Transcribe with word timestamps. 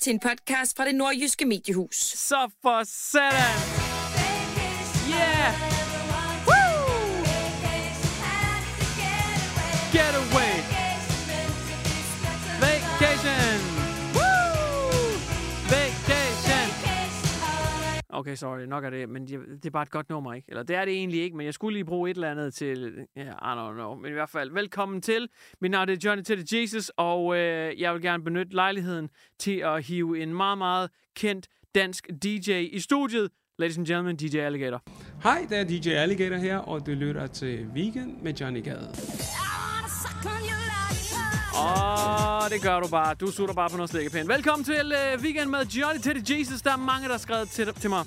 til 0.00 0.12
en 0.12 0.20
podcast 0.20 0.76
fra 0.76 0.84
det 0.84 0.94
nordjyske 0.94 1.46
mediehus. 1.46 1.96
Så 1.96 2.50
for 2.62 2.82
satan! 2.84 3.88
Yeah! 5.10 5.77
Okay, 18.10 18.34
sorry, 18.34 18.60
nok 18.60 18.84
er 18.84 18.90
det, 18.90 19.08
men 19.08 19.26
det 19.26 19.66
er 19.66 19.70
bare 19.70 19.82
et 19.82 19.90
godt 19.90 20.08
nummer, 20.08 20.34
ikke? 20.34 20.46
Eller 20.48 20.62
det 20.62 20.76
er 20.76 20.84
det 20.84 20.94
egentlig 20.94 21.22
ikke, 21.22 21.36
men 21.36 21.46
jeg 21.46 21.54
skulle 21.54 21.74
lige 21.74 21.84
bruge 21.84 22.10
et 22.10 22.14
eller 22.14 22.30
andet 22.30 22.54
til, 22.54 23.06
ja, 23.16 23.20
yeah, 23.20 23.32
I 23.32 23.70
don't 23.70 23.74
know, 23.74 23.94
men 23.94 24.10
i 24.10 24.12
hvert 24.12 24.30
fald, 24.30 24.50
velkommen 24.50 25.02
til. 25.02 25.28
Mit 25.60 25.70
navn 25.70 25.88
er 25.88 25.96
Johnny 26.04 26.22
Teddy 26.22 26.52
Jesus, 26.52 26.92
og 26.96 27.36
øh, 27.36 27.80
jeg 27.80 27.94
vil 27.94 28.02
gerne 28.02 28.24
benytte 28.24 28.54
lejligheden 28.54 29.08
til 29.38 29.58
at 29.58 29.86
hive 29.86 30.22
en 30.22 30.34
meget, 30.34 30.58
meget 30.58 30.90
kendt 31.16 31.48
dansk 31.74 32.08
DJ 32.22 32.50
i 32.52 32.80
studiet. 32.80 33.30
Ladies 33.58 33.78
and 33.78 33.86
gentlemen, 33.86 34.16
DJ 34.16 34.38
Alligator. 34.38 34.82
Hej, 35.22 35.46
det 35.48 35.58
er 35.58 35.64
DJ 35.64 35.88
Alligator 35.88 36.36
her, 36.36 36.58
og 36.58 36.86
du 36.86 36.90
lytter 36.90 37.26
til 37.26 37.66
Weekend 37.74 38.22
med 38.22 38.34
Johnny 38.34 38.64
Gade. 38.64 38.94
Åh, 41.58 42.50
det 42.50 42.62
gør 42.62 42.80
du 42.80 42.88
bare. 42.88 43.14
Du 43.14 43.30
sutter 43.30 43.54
bare 43.54 43.70
på 43.70 43.76
noget 43.76 43.90
slikkepind. 43.90 44.28
Velkommen 44.28 44.64
til 44.64 44.92
uh, 45.14 45.22
Weekend 45.22 45.50
med 45.50 45.66
Johnny 45.66 46.00
Teddy 46.00 46.38
Jesus. 46.38 46.62
Der 46.62 46.72
er 46.72 46.76
mange, 46.76 47.04
der 47.04 47.10
har 47.12 47.18
skrevet 47.18 47.50
til, 47.50 47.74
til 47.74 47.90
mig. 47.90 48.04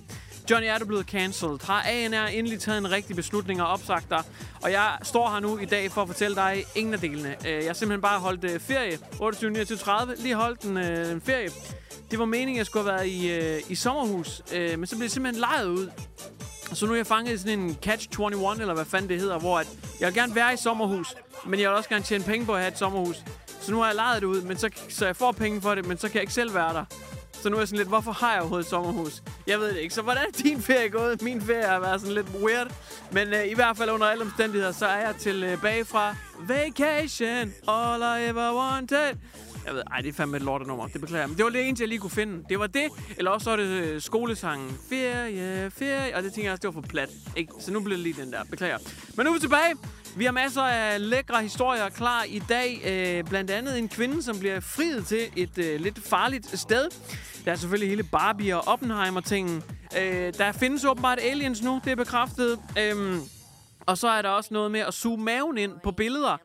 Johnny, 0.52 0.68
er 0.68 0.78
du 0.78 0.86
blevet 0.86 1.06
cancelled? 1.06 1.66
Har 1.66 1.82
ANR 1.82 2.26
endelig 2.28 2.60
taget 2.60 2.78
en 2.78 2.92
rigtig 2.92 3.16
beslutning 3.16 3.62
og 3.62 3.68
opsagt 3.68 4.10
dig? 4.10 4.24
Og 4.64 4.72
jeg 4.72 4.98
står 5.04 5.30
her 5.30 5.40
nu 5.40 5.58
i 5.58 5.66
dag 5.66 5.92
for 5.92 6.02
at 6.02 6.08
fortælle 6.08 6.36
dig 6.36 6.64
ingen 6.76 6.94
af 6.94 7.00
delene. 7.00 7.36
Uh, 7.40 7.48
jeg 7.48 7.66
har 7.66 7.74
simpelthen 7.74 8.02
bare 8.02 8.20
holdt 8.20 8.44
uh, 8.44 8.62
ferie. 8.62 9.00
28, 9.20 9.52
29, 9.52 9.78
30. 9.78 10.16
Lige 10.20 10.36
holdt 10.36 10.62
en, 10.62 10.78
uh, 10.78 11.12
en 11.12 11.22
ferie. 11.22 11.50
Det 12.12 12.20
var 12.20 12.26
meningen, 12.26 12.56
at 12.56 12.58
jeg 12.58 12.66
skulle 12.66 12.92
have 12.92 12.96
været 12.98 13.08
i, 13.08 13.58
uh, 13.66 13.72
i 13.72 13.76
sommerhus. 13.76 14.42
Uh, 14.52 14.80
men 14.80 14.88
så 14.88 14.96
blev 14.96 15.04
det 15.04 15.12
simpelthen 15.12 15.40
lejet 15.40 15.68
ud. 15.68 15.92
Så 16.74 16.86
nu 16.86 16.92
er 16.92 16.96
jeg 16.96 17.08
fanget 17.08 17.34
i 17.34 17.38
sådan 17.38 17.60
en 17.60 17.78
catch-21, 17.86 18.62
eller 18.62 18.74
hvad 18.74 18.86
fanden 18.86 19.10
det 19.10 19.20
hedder, 19.20 19.40
hvor 19.40 19.60
at 19.60 19.68
jeg 20.00 20.08
vil 20.08 20.16
gerne 20.16 20.36
være 20.36 20.54
i 20.54 20.58
sommerhus, 20.58 21.16
men 21.46 21.60
jeg 21.60 21.70
vil 21.70 21.78
også 21.78 21.90
gerne 21.90 22.04
tjene 22.04 22.24
penge 22.24 22.46
på 22.46 22.54
at 22.54 22.60
have 22.60 22.72
et 22.72 22.78
sommerhus. 22.78 23.24
Så 23.62 23.72
nu 23.72 23.80
har 23.80 23.86
jeg 23.86 23.96
lejet 23.96 24.22
det 24.22 24.28
ud, 24.28 24.42
men 24.42 24.58
så, 24.58 24.70
så 24.90 25.06
jeg 25.06 25.16
får 25.16 25.32
penge 25.32 25.62
for 25.62 25.76
det, 25.76 25.86
men 25.86 25.98
så 25.98 26.08
kan 26.08 26.16
jeg 26.16 26.22
ikke 26.22 26.34
selv 26.34 26.54
være 26.54 26.74
der. 26.74 26.86
Så 27.42 27.50
nu 27.50 27.56
er 27.56 27.62
jeg 27.62 27.68
sådan 27.68 27.78
lidt, 27.78 27.88
hvorfor 27.88 28.12
har 28.12 28.32
jeg 28.32 28.42
overhovedet 28.42 28.66
et 28.66 28.70
sommerhus? 28.70 29.24
Jeg 29.48 29.60
ved 29.60 29.70
det 29.74 29.78
ikke. 29.78 29.94
Så 29.94 30.02
hvordan 30.02 30.24
er 30.28 30.32
din 30.32 30.62
ferie 30.62 30.90
gået? 30.90 31.22
Min 31.22 31.42
ferie 31.42 31.64
har 31.64 31.80
været 31.80 32.02
sådan 32.02 32.16
lidt 32.16 32.28
weird. 32.44 32.72
Men 33.12 33.28
uh, 33.28 33.52
i 33.52 33.54
hvert 33.54 33.78
fald 33.78 33.90
under 33.90 34.08
alle 34.08 34.24
omstændigheder, 34.24 34.72
så 34.72 34.86
er 34.86 35.00
jeg 35.00 35.16
tilbage 35.20 35.80
øh, 35.80 35.86
fra 35.86 36.16
vacation. 36.40 37.54
All 37.68 38.02
I 38.02 38.30
ever 38.30 38.54
wanted. 38.56 39.16
Jeg 39.66 39.74
ved, 39.74 39.82
ej, 39.92 40.02
det 40.02 40.10
er 40.10 40.14
fandme 40.14 40.38
et 40.38 40.44
lortenummer. 40.44 40.88
Det 40.88 41.02
beklager 41.02 41.22
jeg. 41.22 41.30
Men 41.30 41.38
det 41.38 41.46
var 41.46 41.52
det 41.52 41.68
eneste, 41.68 41.82
jeg 41.82 41.90
lige 41.90 42.00
kunne 42.00 42.10
finde. 42.10 42.44
Det 42.50 42.60
var 42.60 42.68
det. 42.68 42.88
Eller 43.18 43.32
også 43.32 43.44
så 43.44 43.50
var 43.50 43.58
det 43.58 43.66
øh, 43.66 44.02
skolesangen. 44.02 44.78
Ferie, 44.90 45.72
ferie. 45.72 46.16
Og 46.16 46.24
det 46.24 46.34
tænker 46.34 46.48
jeg 46.48 46.52
også, 46.52 46.62
det 46.62 46.76
var 46.76 46.82
for 46.82 46.88
plat. 46.88 47.10
Ikke? 47.36 47.54
Så 47.60 47.72
nu 47.72 47.80
bliver 47.80 47.98
det 47.98 48.04
lige 48.04 48.22
den 48.22 48.32
der. 48.32 48.44
Beklager. 48.44 48.78
Men 49.18 49.26
nu 49.26 49.30
er 49.30 49.34
vi 49.34 49.40
tilbage. 49.40 49.76
Vi 50.16 50.26
har 50.26 50.32
masser 50.32 50.62
af 50.62 51.10
lækre 51.10 51.42
historier 51.42 51.90
klar 51.90 52.24
i 52.24 52.40
dag. 52.50 52.82
Øh, 52.86 53.30
blandt 53.30 53.52
andet 53.52 53.78
en 53.80 53.90
kvinde, 53.90 54.24
som 54.24 54.40
bliver 54.40 54.60
friet 54.60 55.06
til 55.08 55.22
et 55.36 55.58
øh, 55.58 55.80
lidt 55.80 56.00
farligt 56.04 56.60
sted. 56.60 56.88
Der 57.46 57.52
er 57.52 57.56
selvfølgelig 57.56 57.90
hele 57.90 58.04
Barbie 58.04 58.56
og 58.56 58.68
Oppenheimer-tingen. 58.68 59.64
Øh, 59.98 60.34
der 60.38 60.52
findes 60.52 60.86
åbenbart 60.86 61.20
aliens 61.22 61.62
nu. 61.64 61.82
Det 61.84 61.92
er 61.92 61.96
bekræftet. 61.96 62.60
Øh, 62.80 63.18
og 63.86 63.98
så 63.98 64.08
er 64.08 64.22
der 64.22 64.30
også 64.30 64.54
noget 64.54 64.72
med 64.72 64.80
at 64.80 64.94
suge 64.94 65.18
maven 65.18 65.58
ind 65.58 65.72
på 65.84 65.92
billeder. 65.92 66.38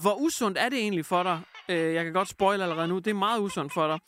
Hvor 0.00 0.14
usundt 0.14 0.58
er 0.58 0.68
det 0.68 0.78
egentlig 0.78 1.06
for 1.06 1.22
dig? 1.22 1.40
Øh, 1.68 1.94
jeg 1.94 2.04
kan 2.04 2.12
godt 2.12 2.28
spoil 2.28 2.62
allerede 2.62 2.88
nu. 2.88 2.98
Det 2.98 3.10
er 3.10 3.14
meget 3.14 3.40
usundt 3.40 3.72
for 3.72 3.86
dig. 3.86 3.98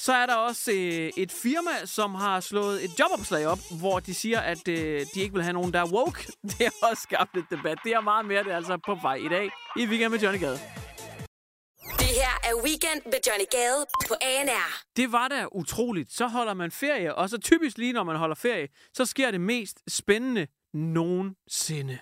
Så 0.00 0.12
er 0.12 0.26
der 0.26 0.34
også 0.34 0.72
øh, 0.72 1.10
et 1.16 1.32
firma, 1.32 1.86
som 1.86 2.14
har 2.14 2.40
slået 2.40 2.84
et 2.84 2.90
jobopslag 3.00 3.46
op, 3.46 3.58
hvor 3.80 4.00
de 4.00 4.14
siger, 4.14 4.40
at 4.40 4.68
øh, 4.68 5.06
de 5.14 5.20
ikke 5.20 5.34
vil 5.34 5.42
have 5.42 5.52
nogen, 5.52 5.72
der 5.72 5.80
er 5.80 5.92
woke. 5.92 6.32
Det 6.50 6.58
har 6.58 6.88
også 6.90 7.02
skabt 7.02 7.36
et 7.36 7.44
debat. 7.50 7.78
Det 7.84 7.92
er 7.92 8.00
meget 8.00 8.26
mere, 8.26 8.44
det 8.44 8.52
er 8.52 8.56
altså 8.56 8.78
på 8.86 8.94
vej 9.02 9.14
i 9.14 9.28
dag. 9.28 9.50
I 9.76 9.86
Weekend 9.86 10.10
med 10.10 10.18
Johnny 10.18 10.40
Gade. 10.40 10.58
Det 11.98 12.12
her 12.20 12.34
er 12.50 12.54
Weekend 12.64 13.00
med 13.04 13.20
Johnny 13.26 13.44
Gade 13.50 13.86
på 14.08 14.14
ANR. 14.20 14.82
Det 14.96 15.12
var 15.12 15.28
da 15.28 15.46
utroligt. 15.52 16.12
Så 16.12 16.26
holder 16.26 16.54
man 16.54 16.70
ferie, 16.70 17.14
og 17.14 17.30
så 17.30 17.38
typisk 17.38 17.78
lige 17.78 17.92
når 17.92 18.04
man 18.04 18.16
holder 18.16 18.34
ferie, 18.34 18.68
så 18.94 19.04
sker 19.04 19.30
det 19.30 19.40
mest 19.40 19.78
spændende 19.88 20.46
nogensinde. 20.74 21.98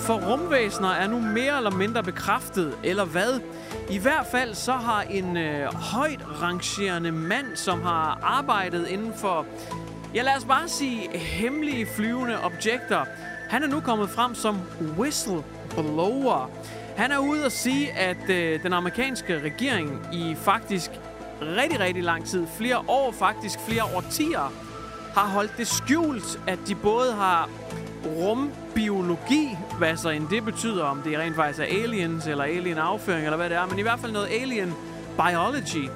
For 0.00 0.14
rumvæsener 0.14 0.88
er 0.88 1.06
nu 1.06 1.20
mere 1.20 1.56
eller 1.56 1.70
mindre 1.70 2.02
bekræftet, 2.02 2.78
eller 2.84 3.04
hvad? 3.04 3.40
I 3.90 3.98
hvert 3.98 4.26
fald 4.30 4.54
så 4.54 4.72
har 4.72 5.02
en 5.02 5.36
øh, 5.36 5.74
højt 5.74 6.20
rangerende 6.42 7.12
mand, 7.12 7.56
som 7.56 7.82
har 7.82 8.20
arbejdet 8.22 8.88
inden 8.88 9.12
for, 9.16 9.46
ja 10.14 10.22
lad 10.22 10.36
os 10.36 10.44
bare 10.44 10.68
sige, 10.68 11.18
hemmelige 11.18 11.86
flyvende 11.96 12.44
objekter. 12.44 13.04
Han 13.48 13.62
er 13.62 13.66
nu 13.66 13.80
kommet 13.80 14.10
frem 14.10 14.34
som 14.34 14.60
whistleblower. 14.98 16.50
Han 16.96 17.12
er 17.12 17.18
ude 17.18 17.44
at 17.44 17.52
sige, 17.52 17.92
at 17.92 18.30
øh, 18.30 18.62
den 18.62 18.72
amerikanske 18.72 19.40
regering 19.40 20.08
i 20.12 20.36
faktisk 20.38 20.90
rigtig, 21.42 21.80
rigtig 21.80 22.02
lang 22.04 22.26
tid, 22.26 22.46
flere 22.56 22.78
år 22.88 23.12
faktisk, 23.12 23.58
flere 23.68 23.84
årtier, 23.96 24.52
har 25.14 25.28
holdt 25.28 25.52
det 25.56 25.66
skjult, 25.66 26.40
at 26.46 26.58
de 26.66 26.74
både 26.74 27.12
har 27.12 27.48
rumbiologi, 28.06 29.58
hvad 29.78 29.96
så 29.96 30.08
end 30.10 30.28
det 30.28 30.44
betyder, 30.44 30.84
om 30.84 31.02
det 31.02 31.18
rent 31.18 31.36
faktisk 31.36 31.60
er 31.60 31.82
aliens, 31.84 32.26
eller 32.26 32.44
alien 32.44 32.78
afføring, 32.78 33.24
eller 33.24 33.36
hvad 33.36 33.50
det 33.50 33.56
er, 33.56 33.66
men 33.66 33.78
i 33.78 33.82
hvert 33.82 34.00
fald 34.00 34.12
noget 34.12 34.28
alien 34.30 34.74
biology. 35.16 35.88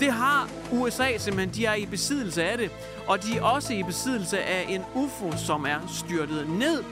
Det 0.00 0.12
har 0.12 0.48
USA 0.72 1.18
simpelthen, 1.18 1.54
de 1.54 1.66
er 1.66 1.74
i 1.74 1.86
besiddelse 1.86 2.44
af 2.44 2.58
det, 2.58 2.70
og 3.06 3.22
de 3.24 3.36
er 3.36 3.42
også 3.42 3.72
i 3.72 3.82
besiddelse 3.82 4.40
af 4.40 4.66
en 4.68 4.82
UFO, 4.94 5.36
som 5.36 5.64
er 5.64 5.88
styrtet 5.88 6.48
ned. 6.48 6.82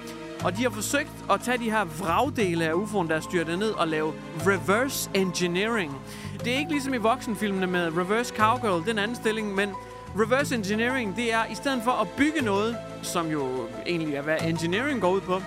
Og 0.44 0.56
de 0.56 0.62
har 0.62 0.70
forsøgt 0.70 1.10
at 1.30 1.40
tage 1.40 1.58
de 1.58 1.70
her 1.70 1.84
vragdele 1.84 2.64
af 2.64 2.72
UFO'en, 2.72 3.08
der 3.08 3.16
er 3.16 3.20
styrtet 3.20 3.58
ned, 3.58 3.70
og 3.70 3.88
lave 3.88 4.12
reverse 4.46 5.10
engineering. 5.14 5.96
Det 6.44 6.54
er 6.54 6.58
ikke 6.58 6.70
ligesom 6.70 6.94
i 6.94 6.96
voksenfilmene 6.96 7.66
med 7.66 7.86
reverse 7.96 8.34
cowgirl, 8.36 8.86
den 8.86 8.98
anden 8.98 9.16
stilling, 9.16 9.54
men 9.54 9.70
reverse 10.16 10.54
engineering, 10.54 11.16
det 11.16 11.32
er 11.32 11.46
i 11.46 11.54
stedet 11.54 11.82
for 11.84 11.90
at 11.90 12.08
bygge 12.16 12.40
noget, 12.40 12.76
som 13.02 13.30
jo 13.30 13.68
egentlig 13.86 14.14
er, 14.14 14.22
hvad 14.22 14.36
engineering 14.42 15.00
går 15.00 15.10
ud 15.10 15.20
på, 15.20 15.42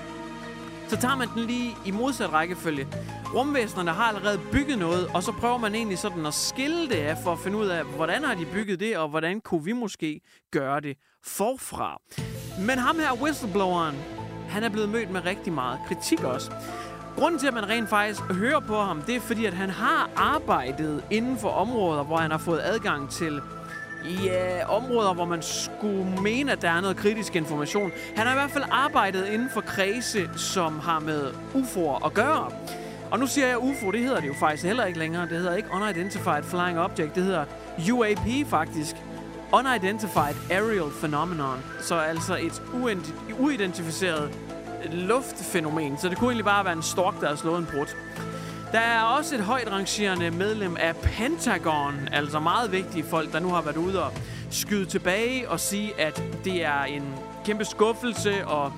så 0.88 0.98
tager 0.98 1.16
man 1.16 1.28
den 1.36 1.46
lige 1.46 1.76
i 1.86 1.92
modsat 1.92 2.34
rækkefølge. 2.34 2.88
Rumvæsenerne 3.36 3.92
har 3.92 4.04
allerede 4.04 4.40
bygget 4.52 4.78
noget, 4.78 5.08
og 5.14 5.24
så 5.24 5.32
prøver 5.32 5.58
man 5.58 5.76
egentlig 5.76 5.98
sådan 5.98 6.26
at 6.26 6.34
skille 6.34 6.90
det 6.90 6.96
af, 6.96 7.18
for 7.24 7.32
at 7.32 7.40
finde 7.40 7.58
ud 7.58 7.68
af, 7.68 7.84
hvordan 7.84 8.24
har 8.24 8.36
de 8.36 8.46
bygget 8.46 8.80
det, 8.80 8.98
og 8.98 9.10
hvordan 9.10 9.42
kunne 9.42 9.64
vi 9.64 9.72
måske 9.74 10.22
gøre 10.52 10.82
det 10.82 10.98
forfra. 11.26 12.02
Men 12.60 12.78
ham 12.78 13.00
her, 13.00 13.14
whistlebloweren, 13.22 13.96
han 14.50 14.64
er 14.64 14.70
blevet 14.70 14.90
mødt 14.90 15.12
med 15.12 15.26
rigtig 15.26 15.54
meget 15.54 15.80
kritik 15.88 16.24
også. 16.24 16.52
Grunden 17.18 17.40
til, 17.40 17.48
at 17.48 17.54
man 17.54 17.70
rent 17.70 17.90
faktisk 17.90 18.22
hører 18.22 18.60
på 18.60 18.82
ham, 18.82 19.02
det 19.02 19.16
er 19.16 19.20
fordi, 19.20 19.46
at 19.46 19.54
han 19.54 19.70
har 19.70 20.10
arbejdet 20.16 21.04
inden 21.12 21.38
for 21.38 21.50
områder, 21.50 22.04
hvor 22.04 22.18
han 22.18 22.32
har 22.32 22.38
fået 22.38 22.62
adgang 22.64 23.10
til 23.10 23.42
i 24.10 24.30
øh, 24.30 24.76
områder, 24.76 25.14
hvor 25.14 25.26
man 25.26 25.42
skulle 25.42 26.22
mene, 26.22 26.52
at 26.52 26.62
der 26.62 26.70
er 26.70 26.82
noget 26.82 26.98
kritisk 26.98 27.36
information. 27.36 27.92
Han 28.16 28.28
har 28.28 28.34
i 28.34 28.38
hvert 28.38 28.52
fald 28.52 28.64
arbejdet 28.72 29.28
inden 29.28 29.50
for 29.50 29.62
kredse, 29.62 30.30
som 30.36 30.80
har 30.80 31.00
med 31.00 31.32
UFO'er 31.54 32.06
at 32.06 32.14
gøre. 32.14 32.52
Og 33.12 33.20
nu 33.20 33.28
siger 33.28 33.48
jeg 33.48 33.58
UFO, 33.58 33.92
det 33.92 34.00
hedder 34.00 34.20
det 34.20 34.28
jo 34.28 34.34
faktisk 34.34 34.64
heller 34.64 34.86
ikke 34.86 35.00
længere. 35.00 35.30
Det 35.30 35.38
hedder 35.38 35.56
ikke 35.56 35.70
Unidentified 35.74 36.44
Flying 36.44 36.80
Object, 36.80 37.16
det 37.16 37.24
hedder 37.24 37.46
UAP 37.92 38.48
faktisk. 38.48 38.96
Unidentified 39.54 40.36
Aerial 40.52 40.92
Phenomenon. 41.00 41.64
Så 41.82 41.96
altså 41.96 42.38
et 42.38 42.62
uidentificeret 43.40 44.32
luftfænomen. 44.92 45.98
Så 45.98 46.10
det 46.10 46.18
kunne 46.18 46.30
egentlig 46.30 46.46
bare 46.46 46.66
være 46.66 46.74
en 46.74 46.84
stork, 46.84 47.22
der 47.22 47.28
har 47.28 47.36
slået 47.36 47.60
en 47.60 47.66
brud. 47.66 47.86
Der 48.74 48.80
er 48.80 49.02
også 49.02 49.36
et 49.36 49.42
højt 49.42 49.72
rangerende 49.72 50.32
medlem 50.32 50.78
af 50.80 50.96
Pentagon, 50.96 52.10
altså 52.12 52.40
meget 52.40 52.72
vigtige 52.72 53.04
folk, 53.04 53.34
der 53.34 53.40
nu 53.40 53.50
har 53.50 53.62
været 53.62 53.78
ude 53.78 54.04
og 54.04 54.12
skyde 54.52 54.86
tilbage 54.86 55.50
og 55.50 55.60
sige, 55.60 56.02
at 56.02 56.24
det 56.44 56.66
er 56.66 56.84
en 56.84 57.04
kæmpe 57.46 57.66
skuffelse, 57.66 58.48
og 58.48 58.74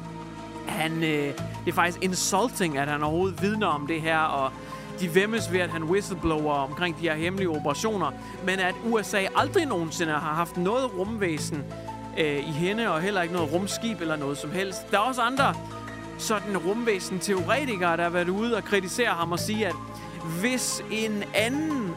han, 0.67 1.03
øh, 1.03 1.33
det 1.65 1.67
er 1.67 1.73
faktisk 1.73 2.03
insulting, 2.03 2.77
at 2.77 2.87
han 2.87 3.03
overhovedet 3.03 3.41
vidner 3.41 3.67
om 3.67 3.87
det 3.87 4.01
her, 4.01 4.19
og 4.19 4.51
de 4.99 5.15
vemmes 5.15 5.51
ved, 5.51 5.59
at 5.59 5.69
han 5.69 5.83
whistleblower 5.83 6.53
omkring 6.53 6.97
de 6.99 7.01
her 7.01 7.15
hemmelige 7.15 7.49
operationer, 7.49 8.11
men 8.45 8.59
at 8.59 8.75
USA 8.85 9.25
aldrig 9.35 9.65
nogensinde 9.65 10.11
har 10.11 10.33
haft 10.33 10.57
noget 10.57 10.93
rumvæsen 10.97 11.63
øh, 12.17 12.49
i 12.49 12.51
hende, 12.51 12.91
og 12.91 13.01
heller 13.01 13.21
ikke 13.21 13.33
noget 13.33 13.53
rumskib 13.53 14.01
eller 14.01 14.15
noget 14.15 14.37
som 14.37 14.51
helst. 14.51 14.91
Der 14.91 14.97
er 14.97 15.01
også 15.01 15.21
andre 15.21 15.53
sådan 16.17 16.57
rumvæsen-teoretikere, 16.57 17.97
der 17.97 18.03
har 18.03 18.09
været 18.09 18.29
ude 18.29 18.57
og 18.57 18.63
kritisere 18.63 19.09
ham 19.09 19.31
og 19.31 19.39
sige, 19.39 19.67
at 19.67 19.75
hvis 20.41 20.81
en 20.91 21.23
anden 21.35 21.91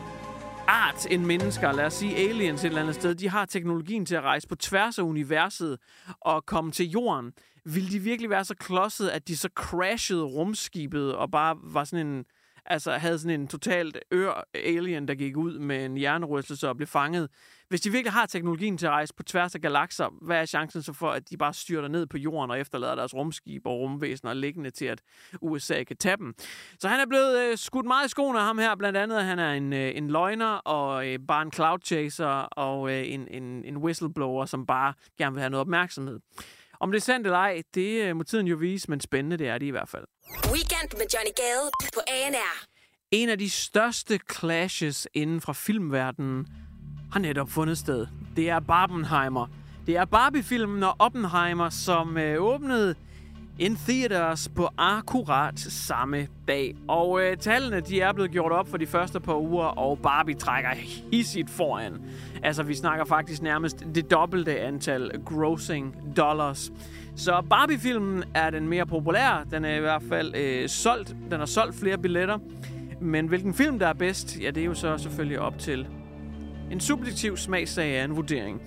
art 0.68 1.06
end 1.10 1.24
mennesker, 1.24 1.72
lad 1.72 1.84
os 1.84 1.94
sige 1.94 2.16
aliens 2.16 2.60
et 2.60 2.68
eller 2.68 2.80
andet 2.80 2.94
sted, 2.94 3.14
de 3.14 3.28
har 3.28 3.44
teknologien 3.44 4.06
til 4.06 4.14
at 4.14 4.22
rejse 4.22 4.48
på 4.48 4.56
tværs 4.56 4.98
af 4.98 5.02
universet 5.02 5.78
og 6.20 6.46
komme 6.46 6.72
til 6.72 6.90
jorden, 6.90 7.32
ville 7.64 7.90
de 7.90 7.98
virkelig 7.98 8.30
være 8.30 8.44
så 8.44 8.54
klodset, 8.54 9.08
at 9.08 9.28
de 9.28 9.36
så 9.36 9.48
crashede 9.54 10.22
rumskibet 10.22 11.14
og 11.14 11.30
bare 11.30 11.56
var 11.62 11.84
sådan 11.84 12.06
en 12.06 12.24
altså 12.66 12.92
havde 12.92 13.18
sådan 13.18 13.40
en 13.40 13.48
totalt 13.48 13.98
ør 14.12 14.44
alien, 14.54 15.08
der 15.08 15.14
gik 15.14 15.36
ud 15.36 15.58
med 15.58 15.84
en 15.84 15.96
hjernerystelse 15.96 16.68
og 16.68 16.76
blev 16.76 16.86
fanget. 16.86 17.28
Hvis 17.68 17.80
de 17.80 17.90
virkelig 17.90 18.12
har 18.12 18.26
teknologien 18.26 18.78
til 18.78 18.86
at 18.86 18.92
rejse 18.92 19.14
på 19.14 19.22
tværs 19.22 19.54
af 19.54 19.60
galakser, 19.60 20.08
hvad 20.22 20.40
er 20.40 20.46
chancen 20.46 20.82
så 20.82 20.92
for, 20.92 21.10
at 21.10 21.30
de 21.30 21.36
bare 21.36 21.54
styrter 21.54 21.88
ned 21.88 22.06
på 22.06 22.18
jorden 22.18 22.50
og 22.50 22.60
efterlader 22.60 22.94
deres 22.94 23.14
rumskib 23.14 23.66
og 23.66 23.78
rumvæsener 23.78 24.34
liggende 24.34 24.70
til, 24.70 24.84
at 24.84 25.02
USA 25.40 25.84
kan 25.84 25.96
tage 25.96 26.16
dem? 26.16 26.34
Så 26.78 26.88
han 26.88 27.00
er 27.00 27.06
blevet 27.06 27.38
øh, 27.38 27.58
skudt 27.58 27.86
meget 27.86 28.06
i 28.06 28.10
skoene 28.10 28.38
af 28.38 28.44
ham 28.44 28.58
her, 28.58 28.74
blandt 28.74 28.98
andet, 28.98 29.16
at 29.16 29.24
han 29.24 29.38
er 29.38 29.52
en, 29.52 29.72
øh, 29.72 29.92
en 29.94 30.10
løgner 30.10 30.52
og 30.54 31.08
øh, 31.08 31.18
bare 31.28 31.42
en 31.42 31.52
cloud 31.52 31.78
chaser 31.84 32.26
og 32.42 32.90
øh, 32.90 33.12
en, 33.12 33.28
en, 33.30 33.64
en 33.64 33.76
whistleblower, 33.76 34.46
som 34.46 34.66
bare 34.66 34.94
gerne 35.18 35.34
vil 35.34 35.40
have 35.40 35.50
noget 35.50 35.60
opmærksomhed. 35.60 36.20
Om 36.80 36.90
det 36.92 36.98
er 36.98 37.02
sandt 37.02 37.26
eller 37.26 37.38
ej, 37.38 37.62
det 37.74 38.02
øh, 38.02 38.16
må 38.16 38.22
tiden 38.22 38.46
jo 38.46 38.56
vise, 38.56 38.90
men 38.90 39.00
spændende 39.00 39.36
det 39.36 39.48
er 39.48 39.58
det 39.58 39.66
i 39.66 39.70
hvert 39.70 39.88
fald. 39.88 40.04
Weekend 40.52 40.90
med 40.92 41.06
Johnny 41.14 41.30
Gade 41.36 41.70
på 41.94 42.00
ANR. 42.08 42.64
En 43.10 43.28
af 43.28 43.38
de 43.38 43.50
største 43.50 44.20
clashes 44.32 45.08
inden 45.14 45.40
fra 45.40 45.52
filmverdenen 45.52 46.46
har 47.12 47.20
netop 47.20 47.50
fundet 47.50 47.78
sted. 47.78 48.06
Det 48.36 48.50
er 48.50 48.60
Barbenheimer. 48.60 49.46
Det 49.86 49.96
er 49.96 50.04
Barbie-filmen 50.04 50.82
og 50.82 50.96
Oppenheimer, 50.98 51.70
som 51.70 52.16
øh, 52.18 52.42
åbnede 52.42 52.94
in 53.58 53.76
theaters 53.76 54.48
på 54.48 54.68
akkurat 54.78 55.58
samme 55.58 56.26
dag. 56.48 56.74
Og 56.88 57.22
øh, 57.22 57.36
tallene 57.36 57.80
de 57.80 58.00
er 58.00 58.12
blevet 58.12 58.30
gjort 58.30 58.52
op 58.52 58.68
for 58.68 58.76
de 58.76 58.86
første 58.86 59.20
par 59.20 59.36
uger, 59.36 59.64
og 59.64 59.98
Barbie 59.98 60.34
trækker 60.34 60.70
hissigt 61.12 61.50
foran. 61.50 61.92
Altså, 62.42 62.62
vi 62.62 62.74
snakker 62.74 63.04
faktisk 63.04 63.42
nærmest 63.42 63.86
det 63.94 64.10
dobbelte 64.10 64.60
antal 64.60 65.10
grossing 65.26 65.96
dollars. 66.16 66.72
Så 67.16 67.42
Barbie-filmen 67.50 68.24
er 68.34 68.50
den 68.50 68.68
mere 68.68 68.86
populære. 68.86 69.44
Den 69.50 69.64
er 69.64 69.74
i 69.74 69.80
hvert 69.80 70.02
fald 70.08 70.34
øh, 70.36 70.68
solgt. 70.68 71.16
Den 71.30 71.38
har 71.38 71.46
solgt 71.46 71.76
flere 71.76 71.98
billetter. 71.98 72.38
Men 73.00 73.26
hvilken 73.26 73.54
film, 73.54 73.78
der 73.78 73.86
er 73.86 73.92
bedst, 73.92 74.40
ja, 74.40 74.50
det 74.50 74.60
er 74.60 74.64
jo 74.64 74.74
så 74.74 74.98
selvfølgelig 74.98 75.40
op 75.40 75.58
til 75.58 75.86
en 76.70 76.80
subjektiv 76.80 77.36
smagsag 77.36 77.96
af 77.96 78.04
en 78.04 78.16
vurdering. 78.16 78.60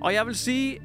Og 0.00 0.14
jeg 0.14 0.26
vil 0.26 0.34
sige, 0.34 0.78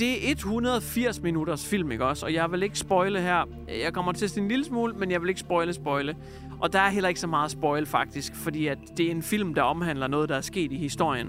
det 0.00 0.28
er 0.28 0.30
180 0.30 1.22
minutters 1.22 1.66
film, 1.66 1.92
ikke 1.92 2.04
også? 2.04 2.26
Og 2.26 2.34
jeg 2.34 2.52
vil 2.52 2.62
ikke 2.62 2.78
spoile 2.78 3.20
her. 3.20 3.48
Jeg 3.84 3.92
kommer 3.92 4.12
til 4.12 4.24
at 4.24 4.38
en 4.38 4.48
lille 4.48 4.64
smule, 4.64 4.94
men 4.94 5.10
jeg 5.10 5.20
vil 5.20 5.28
ikke 5.28 5.40
spoile 5.40 5.72
spoile. 5.72 6.16
Og 6.60 6.72
der 6.72 6.80
er 6.80 6.88
heller 6.88 7.08
ikke 7.08 7.20
så 7.20 7.26
meget 7.26 7.50
spoil 7.50 7.86
faktisk, 7.86 8.34
fordi 8.34 8.66
at 8.66 8.78
det 8.96 9.06
er 9.06 9.10
en 9.10 9.22
film, 9.22 9.54
der 9.54 9.62
omhandler 9.62 10.06
noget, 10.06 10.28
der 10.28 10.36
er 10.36 10.40
sket 10.40 10.72
i 10.72 10.76
historien. 10.76 11.28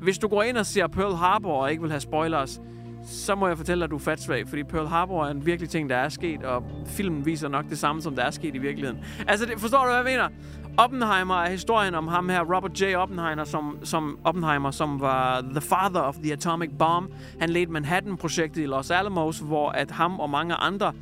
Hvis 0.00 0.18
du 0.18 0.28
går 0.28 0.42
ind 0.42 0.56
og 0.56 0.66
ser 0.66 0.86
Pearl 0.86 1.14
Harbor 1.14 1.62
og 1.62 1.70
ikke 1.70 1.82
vil 1.82 1.90
have 1.90 2.00
spoilers, 2.00 2.60
så 3.06 3.34
må 3.34 3.48
jeg 3.48 3.56
fortælle 3.56 3.80
dig, 3.80 3.84
at 3.84 3.90
du 3.90 3.96
er 3.96 4.00
fatsvag, 4.00 4.48
fordi 4.48 4.62
Pearl 4.62 4.86
Harbor 4.86 5.24
er 5.24 5.30
en 5.30 5.46
virkelig 5.46 5.70
ting, 5.70 5.90
der 5.90 5.96
er 5.96 6.08
sket, 6.08 6.42
og 6.42 6.64
filmen 6.86 7.26
viser 7.26 7.48
nok 7.48 7.68
det 7.70 7.78
samme, 7.78 8.02
som 8.02 8.16
der 8.16 8.22
er 8.22 8.30
sket 8.30 8.54
i 8.54 8.58
virkeligheden. 8.58 9.04
Altså, 9.28 9.46
det, 9.46 9.60
forstår 9.60 9.78
du, 9.78 9.86
hvad 9.86 9.96
jeg 9.96 10.04
mener? 10.04 10.28
Oppenheimer 10.78 11.34
er 11.34 11.50
historien 11.50 11.94
om 11.94 12.08
ham 12.08 12.28
her, 12.28 12.40
Robert 12.54 12.80
J. 12.80 12.94
Oppenheimer, 12.96 13.44
som, 13.44 13.78
som 13.82 14.18
Oppenheimer, 14.24 14.70
som 14.70 15.00
var 15.00 15.40
the 15.40 15.60
father 15.60 16.00
of 16.00 16.14
the 16.14 16.32
atomic 16.32 16.70
bomb. 16.78 17.12
Han 17.40 17.50
ledte 17.50 17.72
Manhattan-projektet 17.72 18.62
i 18.62 18.66
Los 18.66 18.90
Alamos, 18.90 19.38
hvor 19.38 19.70
at 19.70 19.90
ham 19.90 20.20
og 20.20 20.30
mange 20.30 20.54
andre 20.54 20.92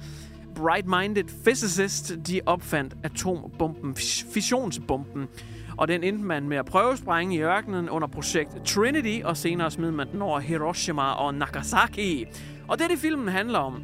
bright-minded 0.55 1.25
physicists, 1.44 2.12
de 2.26 2.41
opfandt 2.47 2.94
atombomben, 3.03 3.97
fissionsbomben. 4.35 5.29
Og 5.77 5.88
den 5.88 6.05
endte 6.05 6.25
man 6.25 6.49
med 6.49 6.56
at 6.56 6.67
prøve 6.67 6.97
sprænge 6.97 7.37
i 7.37 7.43
ørkenen 7.43 7.88
under 7.88 8.09
projekt 8.09 8.65
Trinity, 8.65 9.20
og 9.25 9.37
senere 9.37 9.70
smed 9.70 9.91
man 9.91 10.09
den 10.12 10.23
over 10.23 10.41
Hiroshima 10.41 11.12
og 11.12 11.35
Nagasaki. 11.35 12.25
Og 12.69 12.79
det 12.79 12.85
er 12.85 12.88
det, 12.88 12.99
filmen 12.99 13.29
handler 13.29 13.59
om. 13.59 13.82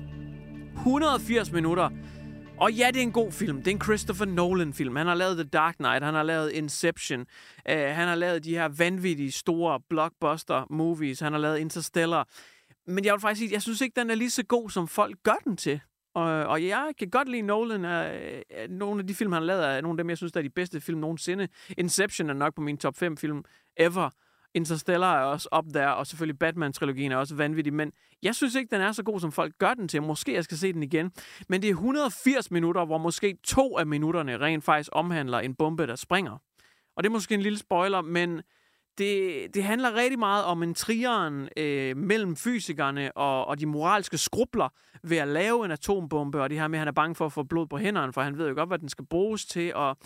180 0.76 1.52
minutter 1.52 1.88
og 2.60 2.72
ja, 2.72 2.86
det 2.86 2.96
er 2.96 3.02
en 3.02 3.12
god 3.12 3.32
film. 3.32 3.56
Det 3.56 3.66
er 3.66 3.70
en 3.70 3.80
Christopher 3.80 4.26
Nolan-film. 4.26 4.96
Han 4.96 5.06
har 5.06 5.14
lavet 5.14 5.36
The 5.36 5.48
Dark 5.48 5.76
Knight, 5.76 6.04
han 6.04 6.14
har 6.14 6.22
lavet 6.22 6.50
Inception, 6.50 7.20
uh, 7.20 7.74
han 7.74 8.08
har 8.08 8.14
lavet 8.14 8.44
de 8.44 8.50
her 8.50 8.68
vanvittige 8.68 9.32
store 9.32 9.80
blockbuster-movies, 9.88 11.20
han 11.20 11.32
har 11.32 11.38
lavet 11.38 11.58
Interstellar. 11.58 12.28
Men 12.86 13.04
jeg 13.04 13.12
vil 13.12 13.20
faktisk 13.20 13.38
sige, 13.38 13.52
jeg 13.52 13.62
synes 13.62 13.80
ikke, 13.80 14.00
den 14.00 14.10
er 14.10 14.14
lige 14.14 14.30
så 14.30 14.44
god, 14.44 14.70
som 14.70 14.88
folk 14.88 15.16
gør 15.22 15.38
den 15.44 15.56
til. 15.56 15.80
Og, 16.14 16.24
og 16.24 16.66
jeg 16.66 16.92
kan 16.98 17.10
godt 17.10 17.28
lide 17.28 17.42
Nolan. 17.42 17.84
Uh, 17.84 18.76
nogle 18.76 19.00
af 19.00 19.06
de 19.06 19.14
film, 19.14 19.32
han 19.32 19.42
har 19.42 19.46
lavet, 19.46 19.66
er 19.66 19.80
nogle 19.80 19.94
af 19.94 20.04
dem, 20.04 20.10
jeg 20.10 20.16
synes, 20.16 20.32
der 20.32 20.40
er 20.40 20.42
de 20.42 20.50
bedste 20.50 20.80
film 20.80 20.98
nogensinde. 20.98 21.48
Inception 21.78 22.30
er 22.30 22.34
nok 22.34 22.54
på 22.54 22.60
min 22.60 22.78
top 22.78 22.96
5 22.96 23.16
film 23.16 23.44
ever. 23.76 24.10
Interstellar 24.54 25.20
er 25.20 25.24
også 25.24 25.48
op 25.50 25.64
der, 25.74 25.88
og 25.88 26.06
selvfølgelig 26.06 26.38
Batman-trilogien 26.38 27.12
er 27.12 27.16
også 27.16 27.34
vanvittig, 27.34 27.74
men 27.74 27.92
jeg 28.22 28.34
synes 28.34 28.54
ikke, 28.54 28.74
den 28.74 28.80
er 28.80 28.92
så 28.92 29.02
god, 29.02 29.20
som 29.20 29.32
folk 29.32 29.54
gør 29.58 29.74
den 29.74 29.88
til. 29.88 30.02
Måske 30.02 30.34
jeg 30.34 30.44
skal 30.44 30.56
se 30.56 30.72
den 30.72 30.82
igen. 30.82 31.12
Men 31.48 31.62
det 31.62 31.68
er 31.68 31.74
180 31.74 32.50
minutter, 32.50 32.84
hvor 32.84 32.98
måske 32.98 33.38
to 33.44 33.78
af 33.78 33.86
minutterne 33.86 34.38
rent 34.38 34.64
faktisk 34.64 34.90
omhandler 34.92 35.38
en 35.38 35.54
bombe, 35.54 35.86
der 35.86 35.96
springer. 35.96 36.32
Og 36.96 37.02
det 37.02 37.06
er 37.06 37.12
måske 37.12 37.34
en 37.34 37.42
lille 37.42 37.58
spoiler, 37.58 38.00
men 38.00 38.42
det, 38.98 39.46
det 39.54 39.64
handler 39.64 39.94
rigtig 39.94 40.18
meget 40.18 40.44
om 40.44 40.62
en 40.62 40.74
trieren 40.74 41.48
øh, 41.56 41.96
mellem 41.96 42.36
fysikerne 42.36 43.16
og, 43.16 43.46
og 43.46 43.60
de 43.60 43.66
moralske 43.66 44.18
skrubler 44.18 44.68
ved 45.02 45.16
at 45.16 45.28
lave 45.28 45.64
en 45.64 45.70
atombombe, 45.70 46.42
og 46.42 46.50
det 46.50 46.60
her 46.60 46.68
med, 46.68 46.78
at 46.78 46.80
han 46.80 46.88
er 46.88 46.92
bange 46.92 47.14
for 47.14 47.26
at 47.26 47.32
få 47.32 47.42
blod 47.42 47.66
på 47.66 47.78
hænderne, 47.78 48.12
for 48.12 48.22
han 48.22 48.38
ved 48.38 48.48
jo 48.48 48.54
godt, 48.54 48.68
hvad 48.68 48.78
den 48.78 48.88
skal 48.88 49.06
bruges 49.06 49.46
til, 49.46 49.74
og 49.74 49.96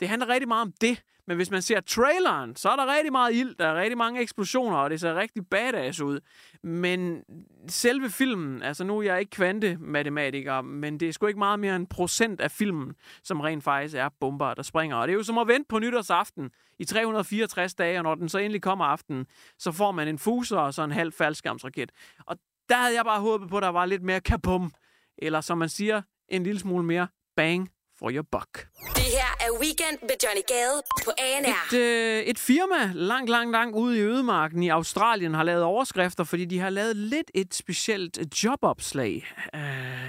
det 0.00 0.08
handler 0.08 0.28
rigtig 0.28 0.48
meget 0.48 0.62
om 0.62 0.72
det. 0.80 1.02
Men 1.26 1.36
hvis 1.36 1.50
man 1.50 1.62
ser 1.62 1.80
traileren, 1.80 2.56
så 2.56 2.68
er 2.68 2.76
der 2.76 2.96
rigtig 2.96 3.12
meget 3.12 3.34
ild, 3.34 3.54
der 3.54 3.66
er 3.66 3.80
rigtig 3.80 3.98
mange 3.98 4.20
eksplosioner, 4.20 4.76
og 4.76 4.90
det 4.90 5.00
ser 5.00 5.14
rigtig 5.14 5.46
badass 5.46 6.00
ud. 6.00 6.20
Men 6.62 7.22
selve 7.68 8.10
filmen, 8.10 8.62
altså 8.62 8.84
nu 8.84 8.98
er 8.98 9.02
jeg 9.02 9.20
ikke 9.20 9.30
kvantematematiker, 9.30 10.60
men 10.60 11.00
det 11.00 11.08
er 11.08 11.12
sgu 11.12 11.26
ikke 11.26 11.38
meget 11.38 11.60
mere 11.60 11.76
end 11.76 11.86
procent 11.86 12.40
af 12.40 12.50
filmen, 12.50 12.94
som 13.22 13.40
rent 13.40 13.64
faktisk 13.64 13.94
er 13.94 14.08
bomber, 14.20 14.54
der 14.54 14.62
springer. 14.62 14.96
Og 14.96 15.08
det 15.08 15.12
er 15.12 15.16
jo 15.16 15.22
som 15.22 15.38
at 15.38 15.48
vente 15.48 15.68
på 15.68 15.78
nytårsaften 15.78 16.50
i 16.78 16.84
364 16.84 17.74
dage, 17.74 17.98
og 17.98 18.02
når 18.02 18.14
den 18.14 18.28
så 18.28 18.38
endelig 18.38 18.62
kommer 18.62 18.84
aften, 18.84 19.26
så 19.58 19.72
får 19.72 19.92
man 19.92 20.08
en 20.08 20.18
fuser 20.18 20.58
og 20.58 20.74
så 20.74 20.82
en 20.82 20.90
halv 20.90 21.12
faldskærmsraket. 21.12 21.92
Og 22.26 22.36
der 22.68 22.76
havde 22.76 22.94
jeg 22.94 23.04
bare 23.04 23.20
håbet 23.20 23.48
på, 23.48 23.56
at 23.56 23.62
der 23.62 23.68
var 23.68 23.86
lidt 23.86 24.02
mere 24.02 24.20
kabum, 24.20 24.72
eller 25.18 25.40
som 25.40 25.58
man 25.58 25.68
siger, 25.68 26.02
en 26.28 26.42
lille 26.42 26.60
smule 26.60 26.84
mere 26.84 27.08
bang 27.36 27.70
for 27.98 28.10
your 28.10 28.22
buck. 28.32 28.66
Det 28.94 29.02
her 29.02 29.30
er 29.40 29.50
Weekend 29.60 29.98
med 30.02 30.16
Johnny 30.24 30.42
Gade 30.48 30.82
på 31.04 31.10
ANR. 31.18 31.74
Et, 31.74 31.78
øh, 31.78 32.22
et 32.22 32.38
firma 32.38 32.92
langt, 32.94 33.30
langt, 33.30 33.52
langt 33.52 33.76
ude 33.76 33.98
i 33.98 34.00
ødemarken 34.00 34.62
i 34.62 34.68
Australien 34.68 35.34
har 35.34 35.42
lavet 35.42 35.62
overskrifter, 35.62 36.24
fordi 36.24 36.44
de 36.44 36.58
har 36.58 36.70
lavet 36.70 36.96
lidt 36.96 37.30
et 37.34 37.54
specielt 37.54 38.44
jobopslag. 38.44 39.26
Uh, 39.54 39.60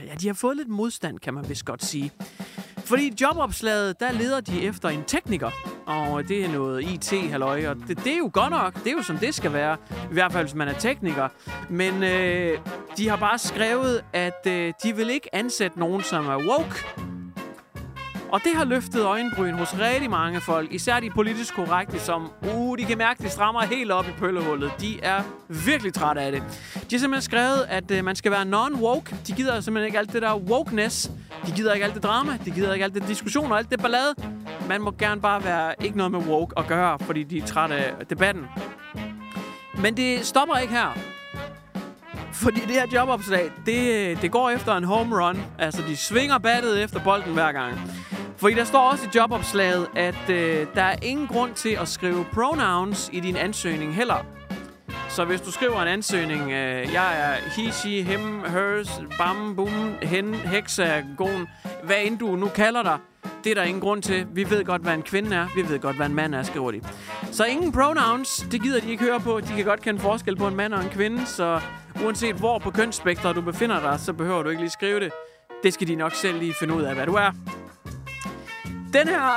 ja, 0.08 0.16
de 0.22 0.28
har 0.28 0.34
fået 0.34 0.58
lidt 0.58 0.68
modstand, 0.68 1.20
kan 1.20 1.34
man 1.34 1.50
vist 1.50 1.66
godt 1.66 1.86
sige. 1.86 2.12
Fordi 2.86 3.14
jobopslaget, 3.22 4.00
der 4.00 4.12
leder 4.12 4.42
de 4.42 4.62
efter 4.62 4.90
en 4.90 5.04
tekniker. 5.04 5.52
Og 5.86 6.28
det 6.28 6.46
er 6.46 6.50
noget 6.52 6.84
IT-halløj, 6.84 7.68
og 7.68 7.76
det, 7.88 8.04
det 8.04 8.14
er 8.14 8.18
jo 8.18 8.30
godt 8.34 8.52
nok. 8.52 8.74
Det 8.74 8.88
er 8.88 8.92
jo 8.92 9.04
som 9.04 9.18
det 9.18 9.36
skal 9.36 9.54
være. 9.54 9.78
I 9.92 10.14
hvert 10.14 10.32
fald, 10.32 10.44
hvis 10.44 10.56
man 10.56 10.68
er 10.68 10.74
tekniker. 10.74 11.28
Men 11.70 12.04
øh, 12.04 12.60
de 12.98 13.10
har 13.10 13.18
bare 13.18 13.38
skrevet, 13.38 14.04
at 14.14 14.48
øh, 14.48 14.74
de 14.84 14.96
vil 14.96 15.10
ikke 15.10 15.36
ansætte 15.36 15.80
nogen, 15.80 16.04
som 16.04 16.26
er 16.26 16.38
woke. 16.38 17.19
Og 18.32 18.44
det 18.44 18.56
har 18.56 18.66
løftet 18.66 19.06
øjenbryn 19.06 19.54
hos 19.54 19.80
rigtig 19.80 20.10
mange 20.10 20.42
folk, 20.42 20.74
især 20.74 21.00
de 21.00 21.10
politisk 21.10 21.56
korrekte, 21.56 22.00
som, 22.00 22.32
uh, 22.56 22.78
de 22.78 22.86
kan 22.86 22.98
mærke, 22.98 23.24
de 23.24 23.30
strammer 23.30 23.62
helt 23.62 23.92
op 23.92 24.06
i 24.08 24.12
pøllehullet. 24.20 24.72
De 24.82 25.00
er 25.04 25.24
virkelig 25.48 25.94
trætte 25.94 26.22
af 26.22 26.32
det. 26.32 26.44
De 26.74 26.96
har 26.96 27.00
simpelthen 27.00 27.22
skrevet, 27.22 27.66
at 27.70 27.92
uh, 27.92 28.06
man 28.06 28.16
skal 28.16 28.32
være 28.32 28.42
non-woke. 28.44 29.16
De 29.28 29.32
gider 29.32 29.60
simpelthen 29.60 29.86
ikke 29.86 30.00
alt 30.00 30.14
det 30.14 30.22
der 30.22 30.36
wokeness. 30.36 31.12
De 31.46 31.52
gider 31.52 31.74
ikke 31.74 31.86
alt 31.86 31.94
det 31.96 32.04
drama. 32.04 32.38
De 32.46 32.52
gider 32.52 32.74
ikke 32.74 32.84
alt 32.84 32.94
det 32.94 33.08
diskussion 33.08 33.52
og 33.52 33.58
alt 33.58 33.72
det 33.72 33.82
ballade. 33.82 34.16
Man 34.68 34.82
må 34.82 34.92
gerne 35.00 35.22
bare 35.22 35.44
være 35.44 35.74
ikke 35.84 35.98
noget 35.98 36.12
med 36.12 36.20
woke 36.20 36.54
at 36.60 36.68
gøre, 36.68 37.00
fordi 37.00 37.24
de 37.24 37.38
er 37.38 37.46
trætte 37.46 37.76
af 37.76 38.06
debatten. 38.10 38.46
Men 39.82 39.98
det 39.98 40.26
stopper 40.26 40.56
ikke 40.56 40.74
her. 40.74 40.98
Fordi 42.34 42.60
det 42.60 42.72
her 42.72 42.86
jobopslag, 42.94 43.52
det, 43.66 44.10
øh, 44.10 44.22
det 44.22 44.32
går 44.32 44.50
efter 44.50 44.76
en 44.76 44.84
home 44.84 45.26
run. 45.26 45.38
Altså, 45.60 45.82
de 45.88 45.98
svinger 45.98 46.38
battet 46.38 46.84
efter 46.84 47.04
bolden 47.04 47.34
hver 47.34 47.52
gang. 47.52 47.80
Fordi 48.40 48.56
der 48.56 48.64
står 48.64 48.80
også 48.80 49.06
i 49.06 49.10
jobopslaget, 49.16 49.88
at 49.96 50.30
øh, 50.30 50.68
der 50.76 50.84
er 50.84 50.96
ingen 51.02 51.28
grund 51.28 51.54
til 51.54 51.78
at 51.82 51.88
skrive 51.88 52.26
pronouns 52.34 53.10
i 53.14 53.20
din 53.20 53.36
ansøgning 53.36 53.96
heller. 53.96 54.26
Så 55.10 55.26
hvis 55.26 55.42
du 55.42 55.52
skriver 55.52 55.82
en 55.82 55.88
ansøgning, 55.88 56.42
øh, 56.42 56.94
jeg 56.94 57.20
er 57.20 57.34
he, 57.56 57.72
she, 57.72 58.04
him, 58.04 58.44
hers, 58.48 59.02
bam, 59.18 59.56
bum, 59.56 59.94
hen, 60.02 60.34
hexagon, 60.34 61.48
hvad 61.84 61.96
end 62.04 62.20
du 62.20 62.36
nu 62.36 62.48
kalder 62.48 62.84
dig, 62.84 62.98
det 63.44 63.50
er 63.52 63.56
der 63.56 63.64
ingen 63.64 63.82
grund 63.82 64.02
til. 64.02 64.28
Vi 64.34 64.50
ved 64.50 64.66
godt, 64.66 64.82
hvad 64.82 64.94
en 64.94 65.02
kvinde 65.02 65.36
er. 65.36 65.48
Vi 65.56 65.70
ved 65.70 65.80
godt, 65.80 65.96
hvad 65.96 66.06
en 66.06 66.16
mand 66.16 66.36
er, 66.36 66.44
skriver 66.44 66.72
de. 66.72 66.82
Så 67.32 67.46
ingen 67.46 67.72
pronouns, 67.72 68.46
det 68.52 68.62
gider 68.62 68.82
de 68.82 68.92
ikke 68.92 69.04
høre 69.04 69.20
på. 69.20 69.40
De 69.40 69.56
kan 69.56 69.66
godt 69.66 69.82
kende 69.82 70.00
forskel 70.00 70.36
på 70.36 70.48
en 70.48 70.56
mand 70.56 70.74
og 70.74 70.84
en 70.84 70.90
kvinde, 70.90 71.26
så 71.26 71.62
uanset 72.06 72.36
hvor 72.36 72.60
på 72.60 72.72
kønsspektret 72.72 73.36
du 73.36 73.42
befinder 73.42 73.80
dig, 73.80 74.00
så 74.00 74.14
behøver 74.14 74.44
du 74.44 74.50
ikke 74.50 74.62
lige 74.62 74.72
skrive 74.72 75.00
det. 75.00 75.12
Det 75.64 75.74
skal 75.74 75.88
de 75.88 75.96
nok 75.96 76.14
selv 76.14 76.40
lige 76.40 76.54
finde 76.60 76.74
ud 76.74 76.82
af, 76.82 76.96
hvad 76.96 77.06
du 77.06 77.14
er. 77.14 77.32
Den 78.94 79.08
her, 79.08 79.32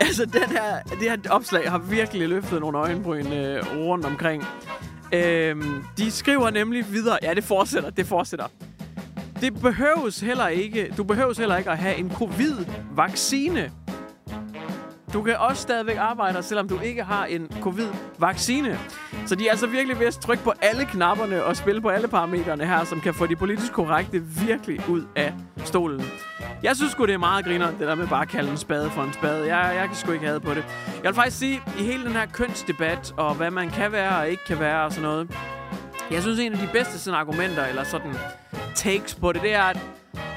altså 0.00 0.24
den 0.24 0.50
her, 0.50 0.82
det 0.82 1.10
her 1.10 1.16
opslag 1.30 1.70
har 1.70 1.78
virkelig 1.78 2.28
løftet 2.28 2.60
nogle 2.60 2.78
øjenbryn 2.78 3.32
øh, 3.32 3.76
rundt 3.76 4.06
omkring. 4.06 4.44
Øhm, 5.12 5.84
de 5.98 6.10
skriver 6.10 6.50
nemlig 6.50 6.92
videre, 6.92 7.18
ja 7.22 7.34
det 7.34 7.44
fortsætter, 7.44 7.90
det 7.90 8.06
fortsætter. 8.06 8.46
Det 9.40 9.60
behøves 9.60 10.20
heller 10.20 10.48
ikke, 10.48 10.94
du 10.96 11.04
behøves 11.04 11.38
heller 11.38 11.56
ikke 11.56 11.70
at 11.70 11.78
have 11.78 11.96
en 11.96 12.10
covid-vaccine. 12.10 13.72
Du 15.12 15.22
kan 15.22 15.36
også 15.36 15.62
stadigvæk 15.62 15.96
arbejde, 15.96 16.42
selvom 16.42 16.68
du 16.68 16.80
ikke 16.80 17.04
har 17.04 17.24
en 17.24 17.48
covid-vaccine. 17.60 18.78
Så 19.26 19.34
de 19.34 19.46
er 19.46 19.50
altså 19.50 19.66
virkelig 19.66 19.98
ved 19.98 20.06
at 20.06 20.14
trykke 20.14 20.44
på 20.44 20.52
alle 20.62 20.84
knapperne 20.84 21.44
og 21.44 21.56
spille 21.56 21.80
på 21.80 21.88
alle 21.88 22.08
parametrene 22.08 22.66
her, 22.66 22.84
som 22.84 23.00
kan 23.00 23.14
få 23.14 23.26
de 23.26 23.36
politisk 23.36 23.72
korrekte 23.72 24.22
virkelig 24.22 24.88
ud 24.88 25.02
af 25.16 25.34
stolen. 25.64 26.02
Jeg 26.62 26.76
synes 26.76 26.92
sgu, 26.92 27.06
det 27.06 27.14
er 27.14 27.18
meget 27.18 27.44
griner, 27.44 27.70
det 27.70 27.80
der 27.80 27.94
med 27.94 28.06
bare 28.06 28.22
at 28.22 28.28
kalde 28.28 28.50
en 28.50 28.56
spade 28.56 28.90
for 28.90 29.02
en 29.02 29.12
spade. 29.12 29.56
Jeg, 29.56 29.76
jeg 29.76 29.86
kan 29.86 29.96
sgu 29.96 30.12
ikke 30.12 30.26
have 30.26 30.40
på 30.40 30.54
det. 30.54 30.64
Jeg 30.96 31.04
vil 31.04 31.14
faktisk 31.14 31.38
sige, 31.38 31.62
i 31.78 31.82
hele 31.82 32.04
den 32.04 32.12
her 32.12 32.26
kønsdebat, 32.26 33.14
og 33.16 33.34
hvad 33.34 33.50
man 33.50 33.70
kan 33.70 33.92
være 33.92 34.18
og 34.18 34.28
ikke 34.28 34.44
kan 34.46 34.60
være 34.60 34.84
og 34.84 34.92
sådan 34.92 35.02
noget, 35.02 35.30
jeg 36.10 36.22
synes, 36.22 36.40
en 36.40 36.52
af 36.52 36.58
de 36.58 36.68
bedste 36.72 36.98
sådan, 36.98 37.20
argumenter, 37.20 37.66
eller 37.66 37.84
sådan 37.84 38.14
takes 38.74 39.14
på 39.14 39.32
det, 39.32 39.42
det 39.42 39.54
er, 39.54 39.62
at 39.62 39.78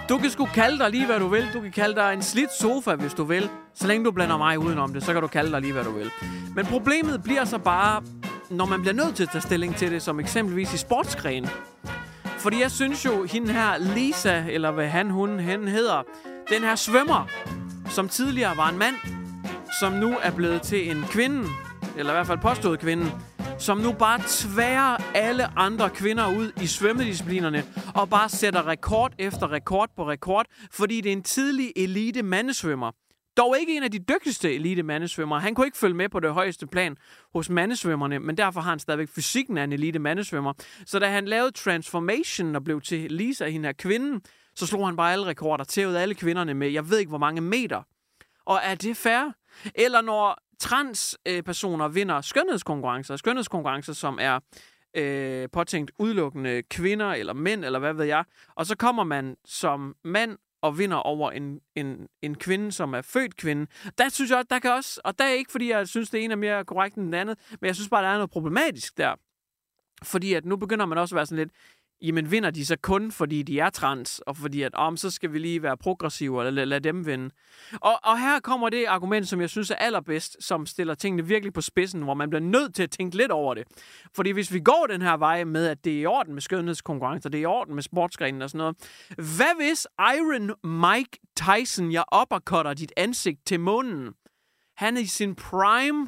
du 0.10 0.17
kan 0.17 0.29
sgu 0.29 0.46
kalde 0.46 0.79
dig 0.79 0.89
lige, 0.91 1.06
hvad 1.06 1.20
du 1.20 1.27
vil. 1.27 1.50
Du 1.53 1.62
kan 1.62 1.72
kalde 1.72 1.96
dig 1.96 2.13
en 2.13 2.22
slidt 2.22 2.53
sofa, 2.60 2.96
hvis 2.96 3.13
du 3.13 3.24
vil. 3.24 3.50
Så 3.75 3.88
længe 3.88 4.06
du 4.06 4.12
blander 4.12 4.38
mig 4.38 4.60
udenom 4.60 4.94
det, 4.94 5.03
så 5.03 5.13
kan 5.13 5.22
du 5.22 5.27
kalde 5.27 5.51
dig 5.51 5.62
lige, 5.62 5.74
hvad 5.74 5.84
du 5.84 5.91
vil. 5.91 6.12
Men 6.56 6.65
problemet 6.65 7.24
bliver 7.24 7.46
så 7.46 7.58
bare, 7.58 8.01
når 8.50 8.66
man 8.66 8.82
bliver 8.82 8.94
nødt 8.94 9.16
til 9.16 9.24
at 9.24 9.30
tage 9.30 9.42
stilling 9.42 9.75
til 9.75 9.92
det, 9.92 10.01
som 10.01 10.20
eksempelvis 10.20 10.74
i 10.74 10.77
sportsgren. 10.77 11.48
Fordi 12.38 12.62
jeg 12.62 12.72
synes 12.72 13.06
jo, 13.06 13.24
hende 13.24 13.54
her 13.54 13.77
Lisa, 13.77 14.44
eller 14.50 14.72
hvad 14.72 14.88
han, 14.88 15.10
hun, 15.10 15.39
hen 15.39 15.68
hedder, 15.68 16.04
den 16.50 16.62
her 16.62 16.75
svømmer, 16.75 17.27
som 17.89 18.10
tidligere 18.10 18.58
var 18.58 18.70
en 18.70 18.77
mand, 18.77 18.96
som 19.80 19.94
nu 19.94 20.18
er 20.22 20.32
blevet 20.32 20.62
til 20.62 20.92
en 20.92 21.04
kvinde, 21.10 21.48
eller 21.98 22.13
i 22.13 22.16
hvert 22.16 22.27
fald 22.27 22.39
påstået 22.39 22.80
kvinde, 22.80 23.12
som 23.60 23.77
nu 23.77 23.92
bare 23.92 24.20
tværer 24.27 24.98
alle 25.16 25.60
andre 25.60 25.89
kvinder 25.89 26.27
ud 26.27 26.51
i 26.62 26.68
svømmedisciplinerne 26.68 27.63
og 27.96 28.10
bare 28.10 28.30
sætter 28.30 28.68
rekord 28.68 29.13
efter 29.18 29.51
rekord 29.51 29.89
på 29.96 30.10
rekord, 30.10 30.46
fordi 30.72 31.01
det 31.01 31.10
er 31.10 31.13
en 31.13 31.24
tidlig 31.24 31.74
elite 31.75 32.24
mandesvømmer. 32.24 32.92
Dog 33.38 33.60
ikke 33.60 33.77
en 33.77 33.84
af 33.84 33.91
de 33.91 34.00
dygtigste 34.00 34.56
elite 34.56 34.84
mandesvømmere. 34.84 35.39
Han 35.39 35.56
kunne 35.56 35.67
ikke 35.67 35.77
følge 35.77 35.96
med 35.96 36.10
på 36.10 36.20
det 36.20 36.34
højeste 36.34 36.67
plan 36.67 36.98
hos 37.34 37.50
mandesvømmerne, 37.50 38.20
men 38.20 38.38
derfor 38.38 38.62
har 38.62 38.70
han 38.70 38.79
stadigvæk 38.79 39.10
fysikken 39.10 39.58
af 39.58 39.63
en 39.63 39.74
elite 39.74 40.00
mandesvømmer. 40.00 40.53
Så 40.86 41.00
da 41.00 41.08
han 41.08 41.25
lavede 41.25 41.51
transformation 41.51 42.56
og 42.56 42.63
blev 42.63 42.82
til 42.82 43.12
Lisa, 43.12 43.50
hende 43.50 43.67
her 43.67 43.74
kvinden, 43.74 44.22
så 44.56 44.67
slog 44.67 44.88
han 44.88 44.96
bare 44.96 45.13
alle 45.13 45.25
rekorder, 45.25 45.63
tævede 45.63 46.01
alle 46.01 46.15
kvinderne 46.15 46.53
med, 46.53 46.70
jeg 46.70 46.89
ved 46.89 46.98
ikke 46.98 47.10
hvor 47.10 47.17
mange 47.17 47.41
meter. 47.41 47.84
Og 48.46 48.60
er 48.63 48.75
det 48.75 48.98
fair? 48.98 49.32
Eller 49.75 50.01
når 50.01 50.38
transpersoner 50.60 51.88
vinder 51.88 52.22
skønhedskonkurrencer, 52.22 53.15
skønhedskonkurrencer, 53.15 53.94
som 53.94 54.17
er 54.22 54.39
øh, 54.94 55.50
påtænkt 55.53 55.91
udelukkende 56.00 56.63
kvinder 56.63 57.12
eller 57.12 57.34
mænd, 57.34 57.65
eller 57.65 57.79
hvad 57.79 57.94
ved 57.94 58.06
jeg, 58.06 58.24
og 58.56 58.65
så 58.65 58.75
kommer 58.77 59.03
man 59.03 59.36
som 59.46 59.96
mand 60.03 60.38
og 60.68 60.78
vinder 60.78 60.98
over 60.98 61.32
en, 61.32 61.60
en, 61.76 62.08
en 62.22 62.36
kvinde, 62.36 62.72
som 62.72 62.94
er 62.94 63.02
født 63.02 63.38
kvinde. 63.38 63.68
Der 63.98 64.10
synes 64.10 64.32
jeg, 64.32 64.46
der 64.50 64.60
kan 64.60 64.72
også, 64.72 65.02
og 65.04 65.20
der 65.20 65.26
er 65.26 65.30
ikke, 65.30 65.52
fordi 65.52 65.70
jeg 65.70 65.88
synes, 65.88 66.10
det 66.10 66.24
ene 66.24 66.32
er 66.32 66.38
mere 66.38 66.66
korrekt 66.66 66.96
end 66.96 67.06
den 67.06 67.14
andet, 67.14 67.40
men 67.62 67.68
jeg 67.68 67.76
synes 67.76 67.90
bare, 67.90 68.04
der 68.04 68.10
er 68.10 68.14
noget 68.14 68.30
problematisk 68.30 68.98
der. 68.98 69.16
Fordi 70.04 70.34
at 70.34 70.46
nu 70.46 70.56
begynder 70.56 70.86
man 70.86 70.98
også 70.98 71.16
at 71.16 71.18
være 71.18 71.26
sådan 71.26 71.38
lidt, 71.38 71.52
jamen 72.01 72.32
vinder 72.32 72.51
de 72.51 72.66
så 72.66 72.75
kun, 72.82 73.12
fordi 73.12 73.44
de 73.44 73.60
er 73.60 73.70
trans, 73.70 74.20
og 74.20 74.38
fordi 74.38 74.62
at, 74.62 74.75
om 74.75 74.98
så 74.98 75.10
skal 75.10 75.34
vi 75.34 75.39
lige 75.39 75.63
være 75.63 75.77
progressive, 75.77 76.48
eller 76.48 76.66
lade, 76.66 76.80
dem 76.80 77.06
vinde. 77.06 77.30
Og, 77.82 78.00
og 78.04 78.20
her 78.20 78.39
kommer 78.39 78.70
det 78.70 78.86
argument, 78.86 79.27
som 79.27 79.42
jeg 79.42 79.50
synes 79.50 79.72
er 79.72 79.75
allerbedst, 79.75 80.38
som 80.39 80.66
stiller 80.66 80.94
tingene 80.94 81.25
virkelig 81.25 81.54
på 81.54 81.62
spidsen, 81.62 82.01
hvor 82.01 82.13
man 82.13 82.30
bliver 82.30 82.42
nødt 82.42 82.75
til 82.75 82.84
at 82.84 82.92
tænke 82.92 83.18
lidt 83.18 83.32
over 83.32 83.54
det. 83.54 83.63
Fordi 84.16 84.32
hvis 84.32 84.54
vi 84.54 84.60
går 84.60 84.88
den 84.89 85.01
her 85.01 85.18
vej 85.18 85.44
med, 85.44 85.68
at 85.68 85.86
det 85.86 85.94
er 85.94 86.01
i 86.01 86.06
orden 86.06 86.34
med 86.34 86.42
skønhedskonkurrencer, 86.42 87.30
det 87.30 87.38
er 87.38 87.42
i 87.42 87.46
orden 87.46 87.75
med 87.75 87.84
sportsgrenen 87.84 88.42
og 88.42 88.50
sådan 88.50 88.58
noget, 88.58 88.75
hvad 89.16 89.66
hvis 89.66 89.88
Iron 90.00 90.51
Mike 90.82 91.20
Tyson, 91.36 91.92
jeg 91.92 92.04
uppercutter 92.22 92.74
dit 92.74 92.94
ansigt 92.98 93.46
til 93.46 93.60
månen? 93.60 94.13
Han 94.77 94.98
er 94.98 95.01
i 95.01 95.06
sin 95.06 95.36
prime, 95.36 96.08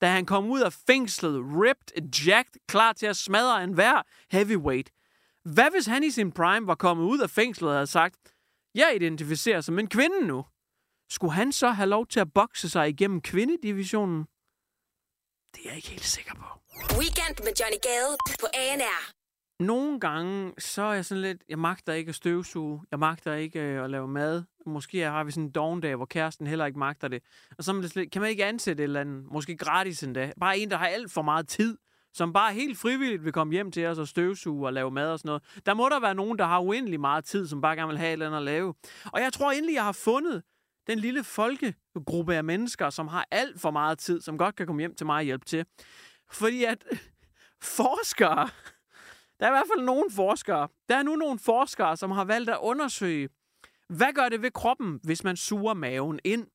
Da 0.00 0.06
han 0.06 0.26
kom 0.26 0.50
ud 0.50 0.60
af 0.60 0.72
fængslet, 0.72 1.42
ripped, 1.44 2.14
jacked, 2.26 2.60
klar 2.68 2.92
til 2.92 3.06
at 3.06 3.16
smadre 3.16 3.64
en 3.64 3.72
hver 3.72 4.02
heavyweight. 4.30 4.90
Hvad 5.44 5.70
hvis 5.70 5.86
han 5.86 6.04
i 6.04 6.10
sin 6.10 6.32
prime 6.32 6.66
var 6.66 6.74
kommet 6.74 7.04
ud 7.04 7.20
af 7.20 7.30
fængslet 7.30 7.70
og 7.70 7.76
havde 7.76 7.86
sagt, 7.86 8.16
jeg 8.74 8.92
identificerer 8.96 9.60
som 9.60 9.78
en 9.78 9.88
kvinde 9.88 10.26
nu? 10.26 10.44
Skulle 11.10 11.32
han 11.32 11.52
så 11.52 11.70
have 11.70 11.88
lov 11.88 12.06
til 12.06 12.20
at 12.20 12.32
bokse 12.32 12.70
sig 12.70 12.88
igennem 12.88 13.20
kvindedivisionen? 13.20 14.20
Det 15.54 15.60
er 15.64 15.68
jeg 15.68 15.76
ikke 15.76 15.88
helt 15.88 16.04
sikker 16.04 16.34
på. 16.34 16.44
Weekend 16.98 17.36
med 17.46 17.52
Johnny 17.60 17.80
Gade 17.82 18.16
på 18.40 18.46
ANR. 18.54 19.23
Nogle 19.60 20.00
gange, 20.00 20.52
så 20.58 20.82
er 20.82 20.94
jeg 20.94 21.04
sådan 21.04 21.22
lidt, 21.22 21.42
jeg 21.48 21.58
magter 21.58 21.92
ikke 21.92 22.08
at 22.08 22.14
støvsuge, 22.14 22.80
jeg 22.90 22.98
magter 22.98 23.34
ikke 23.34 23.60
øh, 23.60 23.84
at 23.84 23.90
lave 23.90 24.08
mad. 24.08 24.42
Måske 24.66 24.98
har 24.98 25.24
vi 25.24 25.30
sådan 25.30 25.44
en 25.44 25.50
dogendag, 25.50 25.96
hvor 25.96 26.06
kæresten 26.06 26.46
heller 26.46 26.66
ikke 26.66 26.78
magter 26.78 27.08
det. 27.08 27.22
Og 27.58 27.64
så 27.64 27.70
er 27.70 27.74
man 27.74 27.90
lidt, 27.94 28.12
kan 28.12 28.22
man 28.22 28.30
ikke 28.30 28.44
ansætte 28.44 28.82
et 28.82 28.84
eller 28.84 29.00
andet, 29.00 29.24
måske 29.32 29.56
gratis 29.56 30.02
endda. 30.02 30.32
Bare 30.40 30.58
en, 30.58 30.70
der 30.70 30.76
har 30.76 30.86
alt 30.86 31.12
for 31.12 31.22
meget 31.22 31.48
tid, 31.48 31.78
som 32.14 32.32
bare 32.32 32.54
helt 32.54 32.78
frivilligt 32.78 33.24
vil 33.24 33.32
komme 33.32 33.52
hjem 33.52 33.70
til 33.70 33.86
os 33.86 33.98
og 33.98 34.08
støvsuge 34.08 34.66
og 34.66 34.72
lave 34.72 34.90
mad 34.90 35.10
og 35.10 35.18
sådan 35.18 35.28
noget. 35.28 35.42
Der 35.66 35.74
må 35.74 35.88
der 35.88 36.00
være 36.00 36.14
nogen, 36.14 36.38
der 36.38 36.44
har 36.44 36.60
uendelig 36.60 37.00
meget 37.00 37.24
tid, 37.24 37.46
som 37.46 37.60
bare 37.60 37.76
gerne 37.76 37.88
vil 37.88 37.98
have 37.98 38.08
et 38.08 38.12
eller 38.12 38.26
andet 38.26 38.38
at 38.38 38.44
lave. 38.44 38.74
Og 39.12 39.20
jeg 39.20 39.32
tror 39.32 39.50
endelig, 39.50 39.74
jeg 39.74 39.84
har 39.84 39.92
fundet 39.92 40.42
den 40.86 40.98
lille 40.98 41.24
folkegruppe 41.24 42.34
af 42.34 42.44
mennesker, 42.44 42.90
som 42.90 43.08
har 43.08 43.26
alt 43.30 43.60
for 43.60 43.70
meget 43.70 43.98
tid, 43.98 44.20
som 44.20 44.38
godt 44.38 44.56
kan 44.56 44.66
komme 44.66 44.82
hjem 44.82 44.94
til 44.94 45.06
mig 45.06 45.16
og 45.16 45.22
hjælpe 45.22 45.44
til. 45.44 45.64
Fordi 46.30 46.64
at 46.64 46.84
forskere, 47.78 48.48
der 49.44 49.50
er 49.50 49.54
i 49.54 49.58
hvert 49.58 49.70
fald 49.76 49.84
nogle 49.84 50.10
forskere, 50.10 50.68
der 50.88 50.96
er 50.96 51.02
nu 51.02 51.16
nogle 51.16 51.38
forskere, 51.38 51.96
som 51.96 52.10
har 52.10 52.24
valgt 52.24 52.50
at 52.50 52.58
undersøge, 52.60 53.28
hvad 53.88 54.12
gør 54.14 54.28
det 54.28 54.42
ved 54.42 54.50
kroppen, 54.50 55.00
hvis 55.02 55.24
man 55.24 55.36
suger 55.36 55.74
maven 55.74 56.20
ind? 56.24 56.46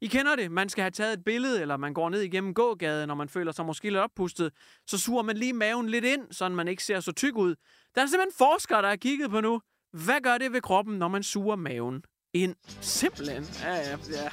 I 0.00 0.06
kender 0.06 0.36
det. 0.36 0.52
Man 0.52 0.68
skal 0.68 0.82
have 0.82 0.90
taget 0.90 1.12
et 1.12 1.24
billede, 1.24 1.60
eller 1.60 1.76
man 1.76 1.94
går 1.94 2.10
ned 2.10 2.20
igennem 2.20 2.54
gågaden, 2.54 3.08
når 3.08 3.14
man 3.14 3.28
føler 3.28 3.52
sig 3.52 3.66
måske 3.66 3.84
lidt 3.84 3.96
oppustet. 3.96 4.52
Så 4.86 4.98
suger 4.98 5.22
man 5.22 5.36
lige 5.36 5.52
maven 5.52 5.88
lidt 5.88 6.04
ind, 6.04 6.22
så 6.30 6.48
man 6.48 6.68
ikke 6.68 6.84
ser 6.84 7.00
så 7.00 7.12
tyk 7.12 7.36
ud. 7.36 7.54
Der 7.94 8.02
er 8.02 8.06
simpelthen 8.06 8.38
forskere, 8.38 8.82
der 8.82 8.88
har 8.88 8.96
kigget 8.96 9.30
på 9.30 9.40
nu. 9.40 9.60
Hvad 9.92 10.20
gør 10.20 10.38
det 10.38 10.52
ved 10.52 10.60
kroppen, 10.60 10.98
når 10.98 11.08
man 11.08 11.22
suger 11.22 11.56
maven 11.56 12.02
ind? 12.34 12.54
Simpelthen. 12.80 13.44
Ja, 13.62 13.74
ja, 13.74 13.90
ja. 13.90 14.30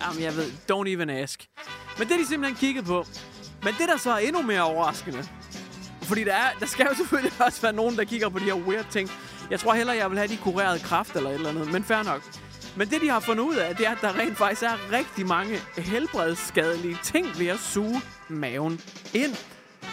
Jamen, 0.00 0.22
jeg 0.22 0.36
ved. 0.36 0.50
Don't 0.72 0.88
even 0.88 1.10
ask. 1.10 1.46
Men 1.98 2.08
det 2.08 2.14
er 2.14 2.18
de 2.18 2.26
simpelthen 2.26 2.56
kigget 2.56 2.84
på. 2.84 3.04
Men 3.62 3.74
det, 3.78 3.88
der 3.88 3.98
så 3.98 4.10
er 4.10 4.18
endnu 4.18 4.42
mere 4.42 4.62
overraskende, 4.62 5.22
fordi 6.06 6.24
der, 6.24 6.34
er, 6.34 6.50
der 6.60 6.66
skal 6.66 6.86
jo 6.90 6.94
selvfølgelig 6.94 7.32
også 7.46 7.62
være 7.62 7.72
nogen, 7.72 7.96
der 7.96 8.04
kigger 8.04 8.28
på 8.28 8.38
de 8.38 8.44
her 8.44 8.54
weird 8.54 8.86
ting. 8.90 9.10
Jeg 9.50 9.60
tror 9.60 9.74
heller, 9.74 9.92
jeg 9.92 10.10
vil 10.10 10.18
have 10.18 10.28
de 10.28 10.36
kureret 10.36 10.82
kraft 10.82 11.16
eller 11.16 11.30
et 11.30 11.34
eller 11.34 11.48
andet, 11.48 11.72
men 11.72 11.84
fair 11.84 12.02
nok. 12.02 12.22
Men 12.76 12.88
det, 12.88 13.00
de 13.00 13.08
har 13.10 13.20
fundet 13.20 13.44
ud 13.44 13.54
af, 13.56 13.76
det 13.76 13.86
er, 13.86 13.90
at 13.90 13.98
der 14.00 14.18
rent 14.18 14.38
faktisk 14.38 14.62
er 14.62 14.92
rigtig 14.92 15.26
mange 15.26 15.58
helbredsskadelige 15.78 16.98
ting 17.02 17.38
ved 17.38 17.46
at 17.46 17.58
suge 17.58 18.02
maven 18.28 18.80
ind. 19.14 19.36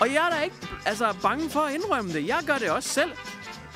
Og 0.02 0.08
jeg 0.14 0.26
er 0.26 0.36
da 0.36 0.42
ikke 0.42 0.56
altså, 0.86 1.16
bange 1.22 1.50
for 1.50 1.60
at 1.60 1.74
indrømme 1.74 2.14
det. 2.14 2.28
Jeg 2.28 2.40
gør 2.48 2.58
det 2.58 2.70
også 2.72 2.90
selv. 2.90 3.12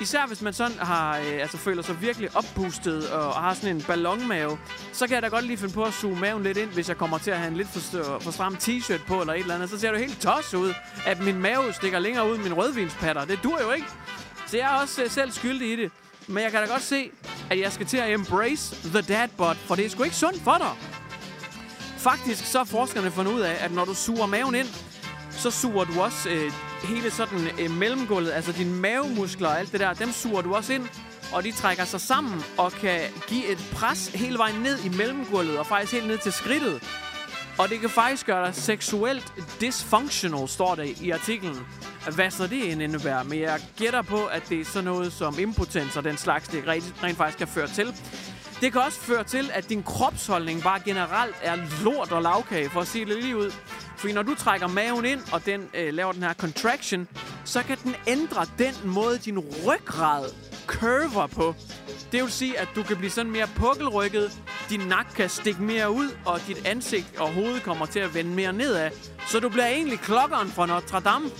Især 0.00 0.26
hvis 0.26 0.42
man 0.42 0.52
sådan 0.52 0.78
har, 0.78 1.18
øh, 1.18 1.40
altså 1.40 1.56
føler 1.56 1.82
sig 1.82 2.00
virkelig 2.02 2.36
oppustet 2.36 3.10
og, 3.10 3.26
og 3.28 3.34
har 3.34 3.54
sådan 3.54 3.76
en 3.76 3.82
ballonmave, 3.82 4.58
så 4.92 5.06
kan 5.06 5.14
jeg 5.14 5.22
da 5.22 5.28
godt 5.28 5.44
lige 5.44 5.56
finde 5.56 5.74
på 5.74 5.84
at 5.84 5.94
suge 5.94 6.16
maven 6.20 6.42
lidt 6.42 6.58
ind, 6.58 6.70
hvis 6.70 6.88
jeg 6.88 6.96
kommer 6.96 7.18
til 7.18 7.30
at 7.30 7.38
have 7.38 7.50
en 7.50 7.56
lidt 7.56 7.68
for, 7.68 8.18
for 8.20 8.30
stram 8.30 8.54
t-shirt 8.54 9.06
på 9.06 9.20
eller 9.20 9.32
et 9.34 9.40
eller 9.40 9.54
andet. 9.54 9.70
Så 9.70 9.80
ser 9.80 9.90
det 9.90 10.00
helt 10.00 10.20
tosset 10.20 10.58
ud, 10.58 10.74
at 11.06 11.20
min 11.20 11.38
mave 11.38 11.72
stikker 11.72 11.98
længere 11.98 12.30
ud 12.30 12.34
end 12.34 12.42
min 12.42 12.54
rødvinspatter. 12.54 13.24
Det 13.24 13.40
dur 13.42 13.60
jo 13.62 13.72
ikke. 13.72 13.86
Så 14.46 14.56
jeg 14.56 14.74
er 14.76 14.80
også 14.80 15.02
øh, 15.02 15.10
selv 15.10 15.32
skyldig 15.32 15.72
i 15.72 15.76
det. 15.76 15.90
Men 16.26 16.42
jeg 16.42 16.50
kan 16.50 16.60
da 16.60 16.66
godt 16.72 16.82
se, 16.82 17.10
at 17.50 17.60
jeg 17.60 17.72
skal 17.72 17.86
til 17.86 17.96
at 17.96 18.12
embrace 18.12 18.88
the 18.88 19.00
dad 19.00 19.28
bod, 19.36 19.54
for 19.54 19.74
det 19.74 19.86
er 19.86 19.90
sgu 19.90 20.02
ikke 20.02 20.16
sundt 20.16 20.42
for 20.42 20.56
dig. 20.58 20.70
Faktisk 21.98 22.44
så 22.46 22.58
har 22.58 22.64
forskerne 22.64 23.10
fundet 23.10 23.32
ud 23.32 23.40
af, 23.40 23.56
at 23.60 23.72
når 23.72 23.84
du 23.84 23.94
suger 23.94 24.26
maven 24.26 24.54
ind, 24.54 24.66
så 25.38 25.50
suger 25.50 25.84
du 25.84 26.00
også 26.00 26.28
øh, 26.28 26.52
hele 26.84 27.10
sådan 27.10 27.48
øh, 27.60 27.70
mellemgulvet, 27.70 28.32
altså 28.32 28.52
dine 28.52 28.80
mavemuskler 28.80 29.48
og 29.48 29.58
alt 29.58 29.72
det 29.72 29.80
der, 29.80 29.92
dem 29.92 30.12
suger 30.12 30.42
du 30.42 30.54
også 30.54 30.72
ind, 30.72 30.88
og 31.32 31.44
de 31.44 31.52
trækker 31.52 31.84
sig 31.84 32.00
sammen 32.00 32.42
og 32.58 32.72
kan 32.72 33.00
give 33.26 33.46
et 33.46 33.58
pres 33.72 34.08
hele 34.08 34.38
vejen 34.38 34.60
ned 34.60 34.84
i 34.84 34.88
mellemgulvet 34.88 35.58
og 35.58 35.66
faktisk 35.66 35.92
helt 35.92 36.06
ned 36.06 36.18
til 36.18 36.32
skridtet. 36.32 36.82
Og 37.58 37.68
det 37.68 37.80
kan 37.80 37.90
faktisk 37.90 38.26
gøre 38.26 38.46
dig 38.46 38.54
seksuelt 38.54 39.32
dysfunctional, 39.60 40.48
står 40.48 40.74
der 40.74 40.86
i 41.00 41.10
artiklen. 41.10 41.56
Hvad 42.14 42.30
så 42.30 42.46
det 42.46 42.72
end 42.72 42.82
indebærer, 42.82 43.22
men 43.22 43.40
jeg 43.40 43.60
gætter 43.78 44.02
på, 44.02 44.26
at 44.26 44.48
det 44.48 44.60
er 44.60 44.64
sådan 44.64 44.84
noget 44.84 45.12
som 45.12 45.38
impotens 45.38 45.96
og 45.96 46.04
den 46.04 46.16
slags, 46.16 46.48
det 46.48 46.66
rent, 46.66 46.94
rent 47.02 47.16
faktisk 47.16 47.38
kan 47.38 47.48
føre 47.48 47.68
til. 47.68 47.94
Det 48.60 48.72
kan 48.72 48.80
også 48.80 48.98
føre 48.98 49.24
til, 49.24 49.50
at 49.54 49.68
din 49.68 49.82
kropsholdning 49.82 50.62
bare 50.62 50.80
generelt 50.84 51.36
er 51.42 51.56
lort 51.84 52.12
og 52.12 52.22
lavkage, 52.22 52.70
for 52.70 52.80
at 52.80 52.86
sige 52.86 53.04
det 53.04 53.22
lige 53.22 53.36
ud. 53.36 53.52
Fordi 53.98 54.12
når 54.12 54.22
du 54.22 54.34
trækker 54.34 54.66
maven 54.66 55.04
ind, 55.04 55.20
og 55.32 55.46
den 55.46 55.70
øh, 55.74 55.94
laver 55.94 56.12
den 56.12 56.22
her 56.22 56.34
contraction, 56.34 57.08
så 57.44 57.62
kan 57.62 57.78
den 57.84 57.94
ændre 58.06 58.46
den 58.58 58.74
måde, 58.84 59.18
din 59.18 59.38
ryggrad 59.38 60.24
curver 60.66 61.26
på. 61.26 61.54
Det 62.12 62.22
vil 62.22 62.32
sige, 62.32 62.58
at 62.58 62.68
du 62.74 62.82
kan 62.82 62.96
blive 62.96 63.10
sådan 63.10 63.32
mere 63.32 63.46
pukkelrykket, 63.56 64.32
din 64.70 64.80
nakke 64.80 65.12
kan 65.14 65.28
stikke 65.28 65.62
mere 65.62 65.90
ud, 65.90 66.08
og 66.24 66.40
dit 66.46 66.66
ansigt 66.66 67.16
og 67.18 67.32
hoved 67.32 67.60
kommer 67.60 67.86
til 67.86 67.98
at 67.98 68.14
vende 68.14 68.30
mere 68.30 68.52
nedad. 68.52 68.90
Så 69.26 69.40
du 69.40 69.48
bliver 69.48 69.66
egentlig 69.66 70.00
klokkeren 70.00 70.48
fra 70.48 70.66
Notre 70.66 71.00
Dame. 71.00 71.30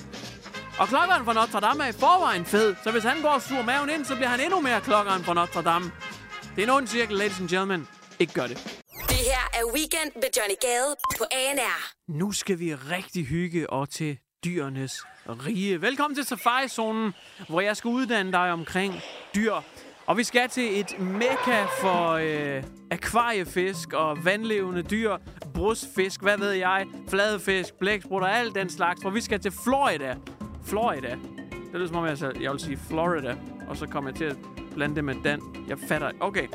Og 0.78 0.88
klokkeren 0.88 1.24
fra 1.24 1.32
Notre 1.32 1.60
Dame 1.60 1.84
er 1.84 1.88
i 1.88 1.92
forvejen 1.92 2.44
fed, 2.44 2.74
så 2.84 2.90
hvis 2.90 3.04
han 3.04 3.22
går 3.22 3.28
og 3.28 3.42
suger 3.42 3.62
maven 3.62 3.90
ind, 3.90 4.04
så 4.04 4.14
bliver 4.14 4.28
han 4.28 4.40
endnu 4.40 4.60
mere 4.60 4.80
klokkeren 4.80 5.24
fra 5.24 5.34
Notre 5.34 5.62
Dame. 5.62 5.90
Det 6.56 6.62
er 6.62 6.66
en 6.66 6.70
ond 6.70 6.86
cirkel, 6.86 7.16
ladies 7.16 7.40
and 7.40 7.49
gentlemen. 7.49 7.88
Ikke 8.18 8.32
gør 8.32 8.47
det. 8.47 8.82
Det 9.19 9.26
her 9.26 9.61
er 9.61 9.65
Weekend 9.75 10.11
med 10.15 10.28
Johnny 10.37 10.54
Gade 10.61 10.97
på 11.19 11.25
ANR. 11.31 11.93
Nu 12.09 12.33
skal 12.33 12.59
vi 12.59 12.75
rigtig 12.75 13.26
hygge 13.26 13.71
og 13.71 13.91
til 13.91 14.19
dyrenes 14.45 14.93
rige. 15.28 15.83
Velkommen 15.83 16.15
til 16.15 16.25
Safari-zonen, 16.25 17.13
hvor 17.49 17.61
jeg 17.61 17.76
skal 17.76 17.89
uddanne 17.89 18.33
dig 18.33 18.52
omkring 18.52 18.95
dyr. 19.35 19.52
Og 20.07 20.17
vi 20.17 20.25
skal 20.25 20.49
til 20.49 20.81
et 20.81 21.00
mekka 21.00 21.65
for 21.81 22.11
øh, 22.11 22.65
akvariefisk 22.91 23.93
og 23.93 24.25
vandlevende 24.25 24.83
dyr, 24.83 25.17
brusfisk, 25.54 26.23
hvad 26.23 26.39
ved 26.39 26.52
jeg, 26.52 26.87
fladefisk, 27.09 27.75
blæksprutter, 27.75 28.28
alt 28.28 28.54
den 28.54 28.71
slags. 28.71 29.02
For 29.02 29.11
vi 29.11 29.21
skal 29.21 29.41
til 29.41 29.52
Florida. 29.65 30.17
Florida. 30.67 31.11
Det 31.50 31.75
lyder 31.75 31.87
som 31.87 31.97
om, 31.97 32.07
jeg, 32.07 32.43
jeg 32.43 32.52
vil 32.52 32.61
sige 32.61 32.78
Florida, 32.89 33.37
og 33.69 33.76
så 33.76 33.87
kommer 33.87 34.11
jeg 34.11 34.17
til 34.17 34.25
at 34.25 34.57
blande 34.78 34.97
det 34.97 35.04
med 35.04 35.14
Dan. 35.25 35.41
Jeg 35.69 35.78
fatter 35.88 36.10
Okay. 36.21 36.47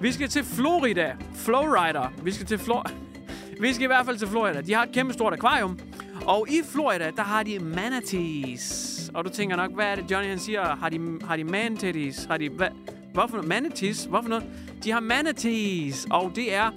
Vi 0.00 0.12
skal 0.12 0.28
til 0.28 0.44
Florida. 0.44 1.16
Flowrider. 1.34 2.12
Vi 2.22 2.32
skal 2.32 2.46
til 2.46 2.58
Flor... 2.58 2.86
Vi 3.60 3.72
skal 3.72 3.84
i 3.84 3.86
hvert 3.86 4.06
fald 4.06 4.18
til 4.18 4.28
Florida. 4.28 4.60
De 4.60 4.74
har 4.74 4.82
et 4.82 4.92
kæmpe 4.92 5.12
stort 5.12 5.32
akvarium. 5.32 5.78
Og 6.26 6.46
i 6.48 6.60
Florida, 6.72 7.10
der 7.16 7.22
har 7.22 7.42
de 7.42 7.58
manatees. 7.58 9.10
Og 9.14 9.24
du 9.24 9.30
tænker 9.30 9.56
nok, 9.56 9.74
hvad 9.74 9.84
er 9.86 9.94
det, 9.94 10.10
Johnny 10.10 10.28
han 10.28 10.38
siger? 10.38 10.76
Har 10.76 10.88
de, 10.88 11.18
har 11.24 11.36
de 11.36 11.44
manatees? 11.44 12.24
Har 12.24 12.36
de... 12.36 12.48
Hvad? 12.48 12.68
Hvorfor 13.12 13.36
noget? 13.36 13.48
Manatees? 13.48 14.04
Hvorfor 14.04 14.28
noget? 14.28 14.44
De 14.84 14.90
har 14.90 15.00
manatees, 15.00 16.06
og 16.10 16.32
det 16.34 16.54
er 16.54 16.70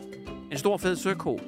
en 0.51 0.57
stor 0.57 0.77
fed 0.77 0.95
søko. 0.95 1.39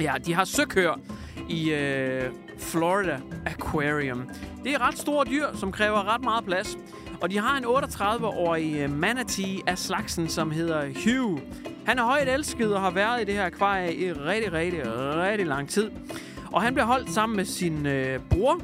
Ja, 0.00 0.14
de 0.26 0.34
har 0.34 0.44
søkøer 0.44 1.00
i 1.48 1.72
øh, 1.72 2.30
Florida 2.58 3.20
Aquarium. 3.46 4.30
Det 4.64 4.74
er 4.74 4.88
ret 4.88 4.98
store 4.98 5.24
dyr, 5.24 5.46
som 5.54 5.72
kræver 5.72 6.14
ret 6.14 6.24
meget 6.24 6.44
plads. 6.44 6.76
Og 7.20 7.30
de 7.30 7.38
har 7.38 7.56
en 7.56 7.64
38-årig 7.64 8.76
øh, 8.76 8.98
manatee 8.98 9.60
af 9.66 9.78
slagsen, 9.78 10.28
som 10.28 10.50
hedder 10.50 10.80
Hugh. 10.80 11.40
Han 11.86 11.98
er 11.98 12.04
højt 12.04 12.28
elsket 12.28 12.74
og 12.74 12.80
har 12.80 12.90
været 12.90 13.22
i 13.22 13.24
det 13.24 13.34
her 13.34 13.44
akvarie 13.44 13.94
i 13.94 14.12
rigtig, 14.12 14.52
rigtig, 14.52 14.82
rigtig 15.16 15.46
lang 15.46 15.68
tid. 15.68 15.90
Og 16.52 16.62
han 16.62 16.74
bliver 16.74 16.86
holdt 16.86 17.10
sammen 17.10 17.36
med 17.36 17.44
sin 17.44 17.86
øh, 17.86 18.20
bror. 18.30 18.60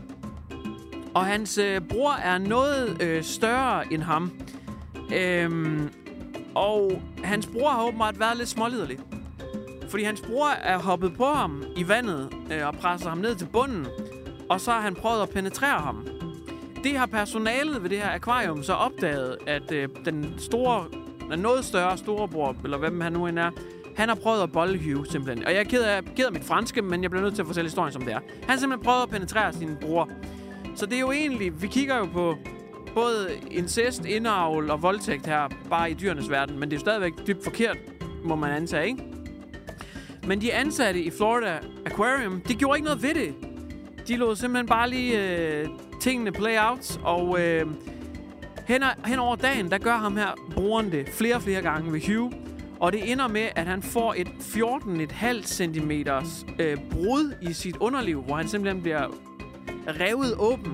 Og 1.14 1.25
hans 1.25 1.59
øh, 1.59 1.81
bror 1.81 2.12
er 2.12 2.38
noget 2.38 3.03
øh, 3.03 3.23
større 3.23 3.92
end 3.92 4.03
ham. 4.03 4.31
Øhm, 5.14 5.90
og 6.55 7.03
hans 7.25 7.47
bror 7.47 7.69
har 7.69 7.85
åbenbart 7.85 8.21
været 8.21 8.37
lidt 8.37 8.49
småliderlig. 8.49 8.99
Fordi 9.88 10.05
hans 10.05 10.21
bror 10.21 10.49
er 10.49 10.79
hoppet 10.79 11.16
på 11.16 11.25
ham 11.25 11.64
i 11.77 11.88
vandet 11.88 12.29
øh, 12.53 12.66
og 12.66 12.75
presser 12.75 13.09
ham 13.09 13.19
ned 13.19 13.35
til 13.35 13.47
bunden. 13.47 13.87
Og 14.51 14.61
så 14.61 14.71
har 14.71 14.81
han 14.81 14.95
prøvet 14.95 15.23
at 15.23 15.31
penetrere 15.31 15.81
ham. 15.81 16.15
Det 16.87 16.96
har 16.96 17.07
personalet 17.07 17.83
ved 17.83 17.90
det 17.90 17.99
her 17.99 18.11
akvarium 18.11 18.62
så 18.62 18.72
opdaget, 18.72 19.37
at 19.46 19.72
øh, 19.72 19.88
den 20.05 20.35
store, 20.38 20.85
den 21.31 21.38
noget 21.38 21.64
større 21.64 21.99
storebror, 21.99 22.57
eller 22.64 22.79
hvem 22.79 23.01
han 23.01 23.12
nu 23.12 23.27
end 23.27 23.38
er, 23.38 23.51
han 23.96 24.09
har 24.09 24.16
prøvet 24.16 24.42
at 24.42 24.53
bolle 24.53 24.79
Hugh, 24.79 25.07
simpelthen. 25.07 25.46
Og 25.46 25.53
jeg 25.53 25.61
er 25.61 25.64
ked 25.64 25.83
af, 25.83 26.05
ked 26.16 26.27
af 26.27 26.33
mit 26.33 26.44
franske, 26.44 26.83
men 26.83 27.03
jeg 27.03 27.11
bliver 27.11 27.22
nødt 27.22 27.35
til 27.35 27.42
at 27.42 27.46
fortælle 27.46 27.68
historien, 27.68 27.92
som 27.92 28.03
det 28.03 28.12
er. 28.12 28.18
Han 28.40 28.49
har 28.49 28.57
simpelthen 28.57 28.85
prøvet 28.85 29.03
at 29.03 29.09
penetrere 29.09 29.53
sin 29.53 29.77
bror. 29.81 30.11
Så 30.77 30.87
det 30.87 30.94
er 30.94 31.01
jo 31.01 31.12
egentlig, 31.12 31.62
vi 31.62 31.66
kigger 31.66 31.96
jo 31.96 32.05
på 32.05 32.37
både 32.94 33.29
incest, 33.51 34.05
indavl 34.05 34.70
og 34.70 34.83
voldtægt 34.83 35.27
her, 35.27 35.49
bare 35.70 35.90
i 35.90 35.94
dyrenes 35.94 36.31
verden. 36.31 36.59
Men 36.59 36.70
det 36.70 36.77
er 36.77 36.81
jo 36.81 36.81
stadigvæk 36.81 37.12
dybt 37.27 37.44
forkert, 37.44 37.77
må 38.25 38.37
man 38.37 38.51
antage, 38.51 38.87
ikke? 38.87 39.03
Men 40.27 40.40
de 40.40 40.53
ansatte 40.53 41.03
i 41.03 41.11
Florida 41.11 41.59
Aquarium, 41.87 42.40
de 42.49 42.55
gjorde 42.55 42.79
ikke 42.79 42.85
noget 42.85 43.03
ved 43.03 43.14
det. 43.14 43.35
De 44.09 44.16
lod 44.16 44.37
simpelthen 44.37 44.66
bare 44.66 44.90
lige 44.90 45.38
øh, 45.38 45.68
tingene 46.07 46.33
play 46.33 46.59
out, 46.59 47.01
og 47.05 47.40
øh, 47.40 47.66
hen, 48.66 48.83
hen 49.07 49.19
over 49.19 49.37
dagen, 49.37 49.71
der 49.71 49.79
gør 49.79 49.97
ham 49.97 50.16
her 50.16 50.29
brugeren 50.55 50.92
det 50.92 51.09
flere 51.09 51.35
og 51.35 51.42
flere 51.42 51.62
gange 51.62 51.92
ved 51.92 52.01
Hugh. 52.07 52.33
Og 52.81 52.92
det 52.92 53.12
ender 53.12 53.29
med, 53.29 53.49
at 53.57 53.66
han 53.66 53.83
får 53.83 54.14
et 54.16 54.29
14,5 54.29 55.42
cm 55.42 55.90
øh, 56.59 56.77
brud 56.90 57.35
i 57.42 57.53
sit 57.53 57.77
underliv, 57.77 58.23
hvor 58.23 58.37
han 58.37 58.49
simpelthen 58.49 58.83
bliver 58.83 59.07
revet 59.88 60.35
åben. 60.38 60.73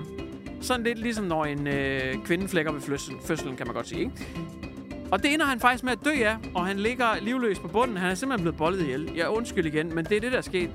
Sådan 0.61 0.85
lidt 0.85 0.99
ligesom 0.99 1.25
når 1.25 1.45
en 1.45 1.67
øh, 1.67 2.25
kvinde 2.25 2.49
flækker 2.49 2.73
ved 2.73 2.81
fødslen, 2.81 3.19
fødslen, 3.25 3.57
kan 3.57 3.67
man 3.67 3.75
godt 3.75 3.89
sige. 3.89 4.01
Ikke? 4.01 4.13
Og 5.11 5.23
det 5.23 5.35
ender 5.35 5.47
han 5.47 5.61
faktisk 5.61 5.85
med 5.85 5.93
at 5.93 6.05
dø 6.05 6.25
af, 6.25 6.37
og 6.55 6.67
han 6.67 6.79
ligger 6.79 7.07
livløs 7.23 7.59
på 7.59 7.69
bunden. 7.69 7.97
Han 7.97 8.11
er 8.11 8.15
simpelthen 8.15 8.43
blevet 8.45 8.59
boldet 8.59 8.81
ihjel. 8.81 9.13
Jeg 9.17 9.29
undskyld 9.29 9.67
igen, 9.67 9.95
men 9.95 10.05
det 10.05 10.17
er 10.17 10.21
det, 10.21 10.33
der 10.33 10.39
er 10.39 10.43
sket. 10.43 10.71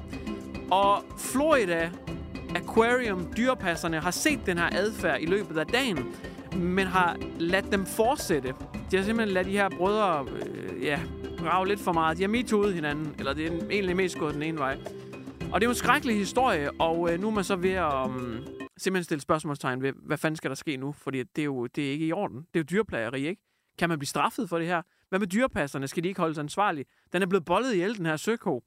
Og 0.71 1.03
Florida 1.17 1.89
Aquarium 2.57 3.33
dyrepasserne 3.37 3.99
har 3.99 4.11
set 4.11 4.39
den 4.45 4.57
her 4.57 4.69
adfærd 4.71 5.21
i 5.21 5.25
løbet 5.25 5.57
af 5.57 5.67
dagen, 5.67 6.15
men 6.55 6.87
har 6.87 7.17
ladt 7.39 7.71
dem 7.71 7.85
fortsætte. 7.85 8.53
De 8.91 8.97
har 8.97 9.03
simpelthen 9.03 9.33
ladt 9.33 9.47
de 9.47 9.51
her 9.51 9.69
brødre 9.69 10.25
øh, 10.25 10.83
ja, 10.83 10.99
rave 11.43 11.67
lidt 11.67 11.79
for 11.79 11.91
meget. 11.91 12.17
De 12.17 12.23
har 12.23 12.29
metooet 12.29 12.73
hinanden, 12.73 13.15
eller 13.19 13.33
det 13.33 13.45
er 13.45 13.51
egentlig 13.69 13.95
mest 13.95 14.17
gået 14.17 14.33
den 14.33 14.43
ene 14.43 14.57
vej. 14.57 14.77
Og 15.51 15.61
det 15.61 15.65
er 15.65 15.67
jo 15.67 15.69
en 15.69 15.75
skrækkelig 15.75 16.17
historie, 16.17 16.71
og 16.71 17.13
øh, 17.13 17.21
nu 17.21 17.27
er 17.27 17.31
man 17.31 17.43
så 17.43 17.55
ved 17.55 17.71
at 17.71 17.93
um, 18.05 18.37
simpelthen 18.77 19.03
stille 19.03 19.21
spørgsmålstegn 19.21 19.81
ved, 19.81 19.93
hvad 20.05 20.17
fanden 20.17 20.35
skal 20.35 20.49
der 20.49 20.55
ske 20.55 20.77
nu? 20.77 20.91
Fordi 20.91 21.23
det 21.23 21.41
er 21.41 21.45
jo 21.45 21.67
det 21.67 21.87
er 21.87 21.91
ikke 21.91 22.05
i 22.05 22.11
orden. 22.11 22.37
Det 22.37 22.55
er 22.55 22.59
jo 22.59 22.63
dyreplageri, 22.63 23.27
ikke? 23.27 23.41
Kan 23.79 23.89
man 23.89 23.99
blive 23.99 24.07
straffet 24.07 24.49
for 24.49 24.57
det 24.57 24.67
her? 24.67 24.81
Hvad 25.09 25.19
med 25.19 25.27
dyrepasserne? 25.27 25.87
Skal 25.87 26.03
de 26.03 26.07
ikke 26.07 26.21
holdes 26.21 26.37
ansvarlige? 26.37 26.85
Den 27.13 27.21
er 27.21 27.25
blevet 27.25 27.45
bollet 27.45 27.73
ihjel, 27.73 27.97
den 27.97 28.05
her 28.05 28.17
søko. 28.17 28.63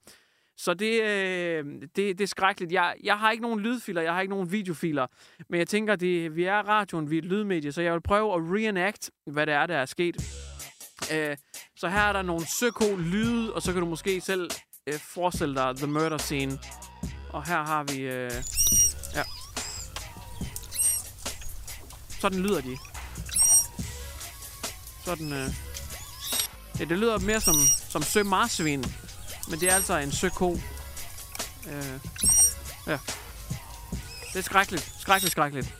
Så 0.57 0.73
det, 0.73 1.01
øh, 1.01 1.65
det, 1.81 1.95
det 1.95 2.21
er 2.21 2.27
skrækkeligt. 2.27 2.71
Jeg, 2.71 2.95
jeg 3.03 3.17
har 3.17 3.31
ikke 3.31 3.41
nogen 3.41 3.59
lydfiler, 3.59 4.01
jeg 4.01 4.13
har 4.13 4.21
ikke 4.21 4.33
nogen 4.33 4.51
videofiler, 4.51 5.07
men 5.49 5.59
jeg 5.59 5.67
tænker, 5.67 5.95
det, 5.95 6.35
vi 6.35 6.43
er 6.43 6.57
radioen, 6.57 7.09
vi 7.09 7.15
er 7.15 7.21
et 7.21 7.25
lydmedie, 7.25 7.71
så 7.71 7.81
jeg 7.81 7.93
vil 7.93 8.01
prøve 8.01 8.33
at 8.33 8.39
reenact, 8.39 9.11
hvad 9.25 9.45
det 9.45 9.53
er, 9.53 9.65
der 9.65 9.77
er 9.77 9.85
sket. 9.85 10.15
Øh, 11.13 11.37
så 11.75 11.87
her 11.87 12.01
er 12.01 12.13
der 12.13 12.21
nogle 12.21 12.45
søko-lyde, 12.45 13.53
og 13.53 13.61
så 13.61 13.73
kan 13.73 13.81
du 13.81 13.87
måske 13.87 14.21
selv 14.21 14.51
øh, 14.87 14.99
forestille 14.99 15.55
dig 15.55 15.75
the 15.75 15.87
murder 15.87 16.17
scene. 16.17 16.59
Og 17.29 17.47
her 17.47 17.63
har 17.63 17.83
vi... 17.83 17.99
Øh, 17.99 18.31
ja. 19.15 19.23
Sådan 22.21 22.39
lyder 22.39 22.61
de. 22.61 22.77
Sådan... 25.05 25.33
Øh, 25.33 25.49
ja, 26.79 26.85
det 26.85 26.97
lyder 26.97 27.19
mere 27.19 27.41
som, 27.41 27.55
som 27.89 28.01
sømarsvin. 28.01 28.85
Men 29.49 29.59
det 29.59 29.69
er 29.69 29.75
altså 29.75 29.97
en 29.97 30.11
søko. 30.11 30.51
Øh, 31.67 31.99
ja. 32.87 32.97
Det 34.33 34.39
er 34.39 34.41
skrækkeligt. 34.41 34.93
Skrækkeligt, 34.99 35.31
skrækkeligt. 35.31 35.75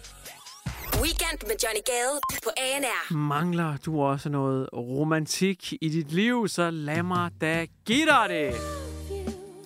Weekend 1.02 1.40
med 1.48 1.56
Johnny 1.64 1.82
Gade 1.86 2.20
på 2.44 2.50
ANR. 2.58 3.14
Mangler 3.14 3.78
du 3.86 4.02
også 4.02 4.30
noget 4.30 4.70
romantik 4.74 5.74
i 5.82 5.90
dit 5.90 6.12
liv, 6.12 6.48
så 6.48 6.70
lad 6.72 7.04
mig 7.04 7.32
da 7.42 7.66
give 7.86 8.06
dig 8.06 8.26
det. 8.30 8.54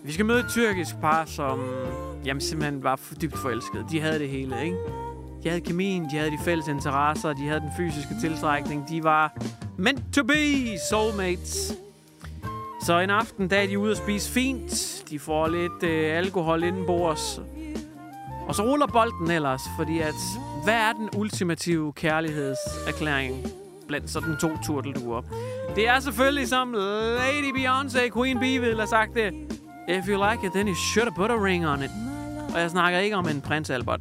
Vi 0.04 0.14
skal 0.14 0.26
møde 0.26 0.40
et 0.40 0.46
tyrkisk 0.50 0.96
par, 1.02 1.26
som 1.26 1.60
jamen, 2.26 2.42
simpelthen 2.42 2.84
var 2.84 3.00
dybt 3.22 3.38
forelskede. 3.38 3.86
De 3.92 4.02
havde 4.02 4.20
det 4.20 4.30
hele, 4.30 4.64
ikke? 4.64 4.78
De 5.44 5.50
havde 5.50 5.62
kemien, 5.62 6.04
de 6.04 6.18
havde 6.18 6.32
de 6.32 6.40
fælles 6.46 6.68
interesser, 6.68 7.34
de 7.34 7.48
havde 7.48 7.60
den 7.60 7.72
fysiske 7.78 8.16
tiltrækning. 8.22 8.90
De 8.90 9.04
var 9.04 9.38
meant 9.78 10.14
to 10.14 10.24
be 10.24 10.78
soulmates. 10.90 11.74
Så 12.86 13.00
en 13.00 13.10
aften, 13.10 13.50
der 13.50 13.58
er 13.58 13.68
de 13.68 13.80
ude 13.80 13.92
at 13.92 13.98
spise 13.98 14.32
fint. 14.32 15.04
De 15.10 15.20
får 15.20 15.48
lidt 15.48 15.84
øh, 15.84 16.18
alkohol 16.18 16.64
indenbords. 16.64 17.42
Og 18.48 18.56
så 18.56 18.64
ruller 18.64 18.88
bolden 18.88 19.32
ellers, 19.32 19.62
fordi 19.78 20.00
at, 20.00 20.14
hvad 20.64 20.74
er 20.74 20.94
den 20.94 21.10
ultimative 21.18 21.94
kærlighedserklæring 21.94 23.48
blandt 23.88 24.10
sådan 24.10 24.38
to 24.42 24.50
turtelduer? 24.66 25.22
Det 25.76 25.88
er 25.88 26.00
selvfølgelig 26.00 26.48
som 26.48 26.74
Lady 26.74 27.52
Beyoncé, 27.58 28.10
Queen 28.20 28.40
Bee 28.40 28.60
ville 28.60 28.76
have 28.78 28.88
sagt 28.88 29.16
det. 29.16 29.34
If 29.90 30.08
you 30.08 30.30
like 30.30 30.48
it, 30.48 30.52
then 30.54 30.68
you 30.68 30.76
should 30.76 31.12
have 31.12 31.16
put 31.16 31.32
a 31.32 31.44
ring 31.44 31.68
on 31.68 31.84
it. 31.84 31.92
Og 32.54 32.60
jeg 32.60 32.70
snakker 32.70 33.00
ikke 33.00 33.16
om 33.16 33.28
en 33.28 33.42
prins 33.42 33.70
Albert. 33.70 34.00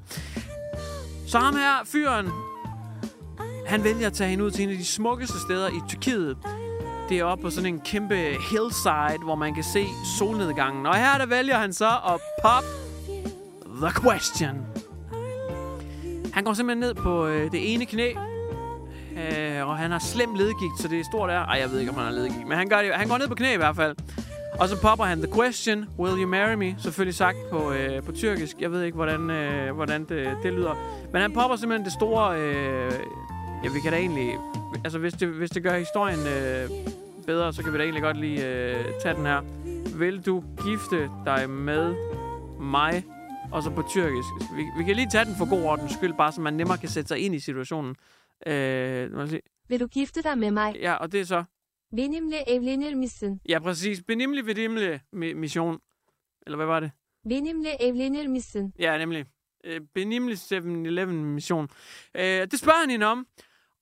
Så 1.27 1.39
ham 1.39 1.57
her, 1.57 1.85
fyren, 1.85 2.29
han 3.67 3.85
vælger 3.85 4.07
at 4.07 4.13
tage 4.13 4.31
hende 4.31 4.45
ud 4.45 4.51
til 4.51 4.65
en 4.65 4.71
af 4.71 4.77
de 4.77 4.85
smukkeste 4.85 5.41
steder 5.41 5.69
i 5.69 5.81
Tyrkiet. 5.89 6.37
Det 7.09 7.19
er 7.19 7.25
oppe 7.25 7.43
på 7.43 7.51
sådan 7.51 7.75
en 7.75 7.81
kæmpe 7.81 8.15
hillside, 8.51 9.25
hvor 9.25 9.35
man 9.35 9.55
kan 9.55 9.65
se 9.65 9.87
solnedgangen. 10.19 10.87
Og 10.87 10.97
her 10.97 11.19
der 11.19 11.27
vælger 11.27 11.59
han 11.59 11.73
så 11.73 11.89
at 11.89 12.21
pop 12.43 12.65
the 13.83 14.01
question. 14.03 14.67
Han 16.33 16.45
går 16.45 16.53
simpelthen 16.53 16.81
ned 16.81 16.95
på 16.95 17.27
øh, 17.27 17.53
det 17.53 17.75
ene 17.75 17.87
knæ, 17.87 18.13
øh, 19.17 19.69
og 19.69 19.77
han 19.77 19.91
har 19.91 19.99
slem 19.99 20.35
ledgigt, 20.35 20.81
så 20.81 20.89
det 20.89 21.01
er 21.01 21.05
stort 21.05 21.29
der. 21.29 21.39
Ej, 21.39 21.59
jeg 21.61 21.71
ved 21.71 21.79
ikke, 21.79 21.93
om 21.93 21.97
han 21.99 22.07
har 22.07 22.13
ledgigt, 22.13 22.49
men 22.49 22.59
han, 22.59 22.69
gør 22.69 22.83
det, 22.83 22.95
han 22.95 23.09
går 23.09 23.19
ned 23.19 23.29
på 23.29 23.35
knæ 23.35 23.55
i 23.55 23.57
hvert 23.57 23.77
fald. 23.77 23.97
Og 24.59 24.69
så 24.69 24.81
popper 24.81 25.05
han 25.05 25.19
the 25.19 25.33
question, 25.33 25.89
will 25.99 26.23
you 26.23 26.29
marry 26.29 26.55
me? 26.55 26.75
Selvfølgelig 26.79 27.15
sagt 27.15 27.37
på, 27.51 27.73
øh, 27.73 28.03
på 28.03 28.13
tyrkisk. 28.13 28.57
Jeg 28.61 28.73
ved 28.73 28.83
ikke, 28.83 28.97
hvordan, 28.97 29.31
øh, 29.31 29.75
hvordan 29.75 30.05
det, 30.05 30.37
det 30.43 30.53
lyder. 30.53 30.75
Men 31.13 31.23
han 31.23 31.33
popper 31.33 31.57
simpelthen 31.57 31.85
det 31.85 31.93
store... 31.93 32.41
Øh, 32.41 32.93
ja, 33.65 33.69
vi 33.73 33.81
kan 33.81 33.93
da 33.93 33.99
egentlig... 33.99 34.39
Altså, 34.85 34.99
hvis 34.99 35.13
det, 35.13 35.29
hvis 35.29 35.51
det 35.51 35.63
gør 35.63 35.79
historien 35.79 36.19
øh, 36.19 36.71
bedre, 37.27 37.53
så 37.53 37.63
kan 37.63 37.73
vi 37.73 37.79
da 37.79 37.83
egentlig 37.83 38.03
godt 38.03 38.17
lige 38.17 38.47
øh, 38.49 38.85
tage 39.03 39.15
den 39.15 39.27
her. 39.27 39.41
Vil 39.99 40.27
du 40.27 40.45
gifte 40.65 41.11
dig 41.25 41.51
med 41.51 41.95
mig? 42.61 43.05
Og 43.53 43.63
så 43.63 43.71
på 43.71 43.83
tyrkisk. 43.91 44.29
Vi, 44.57 44.63
vi 44.79 44.85
kan 44.85 44.97
lige 44.97 45.09
tage 45.13 45.25
den 45.25 45.35
for 45.39 45.51
god 45.51 45.63
ordens 45.65 45.93
skyld, 45.93 46.15
bare 46.15 46.33
så 46.33 46.41
man 46.41 46.55
nemmere 46.55 46.79
kan 46.79 46.89
sætte 46.89 47.09
sig 47.09 47.19
ind 47.19 47.35
i 47.35 47.39
situationen. 47.41 47.97
Øh, 48.47 49.13
må 49.13 49.27
sige. 49.27 49.41
Vil 49.69 49.81
du 49.81 49.87
gifte 49.87 50.23
dig 50.23 50.39
med 50.39 50.51
mig? 50.51 50.77
Ja, 50.81 50.95
og 50.95 51.13
det 51.13 51.21
er 51.21 51.25
så... 51.25 51.45
Benimle 51.97 52.37
evlenir 52.57 52.97
misin? 52.97 53.41
Ja, 53.49 53.59
præcis. 53.59 54.03
Benimlig 54.07 54.47
vedimlig 54.47 54.95
mi- 55.17 55.35
mission. 55.35 55.79
Eller 56.47 56.57
hvad 56.57 56.67
var 56.67 56.81
det? 56.81 56.91
Benimle 57.29 57.83
evlenir 57.83 58.29
misin? 58.29 58.73
Ja, 58.79 58.99
nemlig. 58.99 59.25
Øh, 59.65 59.81
benimlig 59.95 60.37
7-Eleven 60.37 61.25
mission. 61.25 61.69
Øh, 62.15 62.23
det 62.25 62.59
spørger 62.59 62.81
han 62.81 62.91
hende 62.91 63.07
om. 63.07 63.27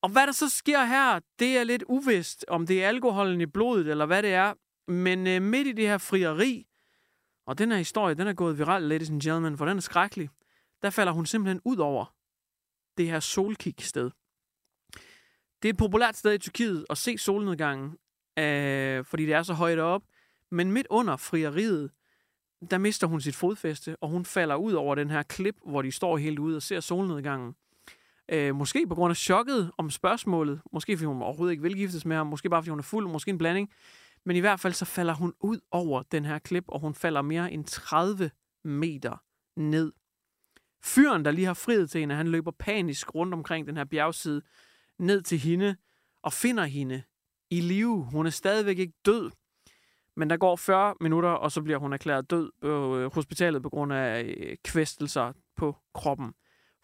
Og 0.02 0.10
hvad 0.10 0.26
der 0.26 0.32
så 0.32 0.48
sker 0.48 0.84
her, 0.84 1.20
det 1.38 1.56
er 1.56 1.64
lidt 1.64 1.84
uvist, 1.88 2.44
om 2.48 2.66
det 2.66 2.84
er 2.84 2.88
alkoholen 2.88 3.40
i 3.40 3.46
blodet, 3.46 3.88
eller 3.88 4.06
hvad 4.06 4.22
det 4.22 4.34
er. 4.34 4.54
Men 4.88 5.26
øh, 5.26 5.42
midt 5.42 5.66
i 5.66 5.72
det 5.72 5.88
her 5.88 5.98
frieri, 5.98 6.66
og 7.46 7.58
den 7.58 7.70
her 7.70 7.78
historie, 7.78 8.14
den 8.14 8.26
er 8.26 8.32
gået 8.32 8.58
viral, 8.58 8.82
ladies 8.82 9.10
and 9.10 9.20
gentlemen, 9.20 9.58
for 9.58 9.66
den 9.66 9.76
er 9.76 9.80
skrækkelig, 9.80 10.30
der 10.82 10.90
falder 10.90 11.12
hun 11.12 11.26
simpelthen 11.26 11.60
ud 11.64 11.76
over 11.76 12.14
det 12.96 13.06
her 13.06 13.20
solkiksted. 13.20 14.10
Det 15.62 15.68
er 15.68 15.72
et 15.72 15.76
populært 15.76 16.16
sted 16.16 16.34
i 16.34 16.38
Tyrkiet 16.38 16.86
at 16.90 16.98
se 16.98 17.18
solnedgangen, 17.18 17.90
øh, 18.38 19.04
fordi 19.04 19.26
det 19.26 19.34
er 19.34 19.42
så 19.42 19.54
højt 19.54 19.78
op. 19.78 20.02
Men 20.50 20.72
midt 20.72 20.86
under 20.90 21.16
frieriet, 21.16 21.90
der 22.70 22.78
mister 22.78 23.06
hun 23.06 23.20
sit 23.20 23.36
fodfæste, 23.36 23.96
og 24.00 24.08
hun 24.08 24.24
falder 24.24 24.56
ud 24.56 24.72
over 24.72 24.94
den 24.94 25.10
her 25.10 25.22
klip, 25.22 25.56
hvor 25.66 25.82
de 25.82 25.92
står 25.92 26.16
helt 26.16 26.38
ude 26.38 26.56
og 26.56 26.62
ser 26.62 26.80
solnedgangen. 26.80 27.54
Øh, 28.32 28.54
måske 28.54 28.86
på 28.86 28.94
grund 28.94 29.10
af 29.10 29.16
chokket 29.16 29.70
om 29.78 29.90
spørgsmålet. 29.90 30.60
Måske 30.72 30.96
fordi 30.96 31.06
hun 31.06 31.22
overhovedet 31.22 31.52
ikke 31.52 31.62
vil 31.62 31.76
giftes 31.76 32.04
med 32.04 32.16
ham. 32.16 32.26
Måske 32.26 32.50
bare 32.50 32.62
fordi 32.62 32.70
hun 32.70 32.78
er 32.78 32.82
fuld. 32.82 33.08
Måske 33.08 33.30
en 33.30 33.38
blanding. 33.38 33.70
Men 34.24 34.36
i 34.36 34.40
hvert 34.40 34.60
fald 34.60 34.72
så 34.72 34.84
falder 34.84 35.14
hun 35.14 35.34
ud 35.40 35.60
over 35.70 36.02
den 36.02 36.24
her 36.24 36.38
klip, 36.38 36.64
og 36.68 36.80
hun 36.80 36.94
falder 36.94 37.22
mere 37.22 37.52
end 37.52 37.64
30 37.64 38.30
meter 38.64 39.16
ned. 39.56 39.92
Fyren, 40.84 41.24
der 41.24 41.30
lige 41.30 41.46
har 41.46 41.54
friet 41.54 41.90
til 41.90 42.00
hende, 42.00 42.14
han 42.14 42.28
løber 42.28 42.50
panisk 42.58 43.14
rundt 43.14 43.34
omkring 43.34 43.66
den 43.66 43.76
her 43.76 43.84
bjergside, 43.84 44.42
ned 44.98 45.22
til 45.22 45.38
hende, 45.38 45.76
og 46.22 46.32
finder 46.32 46.64
hende 46.64 47.02
i 47.50 47.60
live. 47.60 48.04
Hun 48.04 48.26
er 48.26 48.30
stadigvæk 48.30 48.78
ikke 48.78 48.94
død. 49.06 49.30
Men 50.16 50.30
der 50.30 50.36
går 50.36 50.56
40 50.56 50.94
minutter, 51.00 51.30
og 51.30 51.52
så 51.52 51.62
bliver 51.62 51.78
hun 51.78 51.92
erklæret 51.92 52.30
død 52.30 52.50
på 52.60 52.96
øh, 52.96 53.14
hospitalet 53.14 53.62
på 53.62 53.70
grund 53.70 53.92
af 53.92 54.22
øh, 54.22 54.56
kvæstelser 54.64 55.32
på 55.56 55.76
kroppen. 55.94 56.34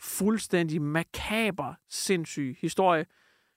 Fuldstændig 0.01 0.83
makaber, 0.83 1.75
sindssyg 1.91 2.57
historie. 2.61 3.07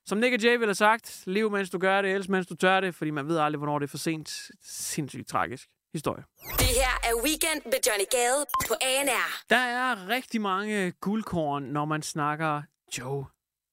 Som 0.06 0.18
Nick 0.18 0.34
og 0.34 0.40
Jay 0.40 0.52
ville 0.52 0.66
have 0.68 0.76
sagt, 0.76 1.24
lev 1.26 1.52
mens 1.52 1.70
du 1.70 1.78
gør 1.78 2.02
det, 2.02 2.12
elsk 2.12 2.30
mens 2.30 2.48
du 2.48 2.56
tør 2.56 2.80
det, 2.80 2.96
fordi 2.96 3.12
man 3.12 3.28
ved 3.28 3.38
aldrig, 3.38 3.58
hvornår 3.58 3.80
det 3.80 3.86
er 3.86 3.90
for 3.90 3.98
sent. 3.98 4.52
Sindssygt 4.62 5.28
tragisk 5.28 5.70
historie. 5.94 6.24
Det 6.58 6.68
her 6.68 7.10
er 7.10 7.24
Weekend 7.24 7.62
med 7.66 7.80
Johnny 7.88 8.06
Gade 8.12 8.46
på 8.68 8.74
ANR. 8.82 9.44
Der 9.50 9.56
er 9.58 10.08
rigtig 10.10 10.42
mange 10.42 10.92
guldkorn, 10.92 11.64
når 11.64 11.86
man 11.86 12.02
snakker 12.02 12.62
Joe 12.98 13.26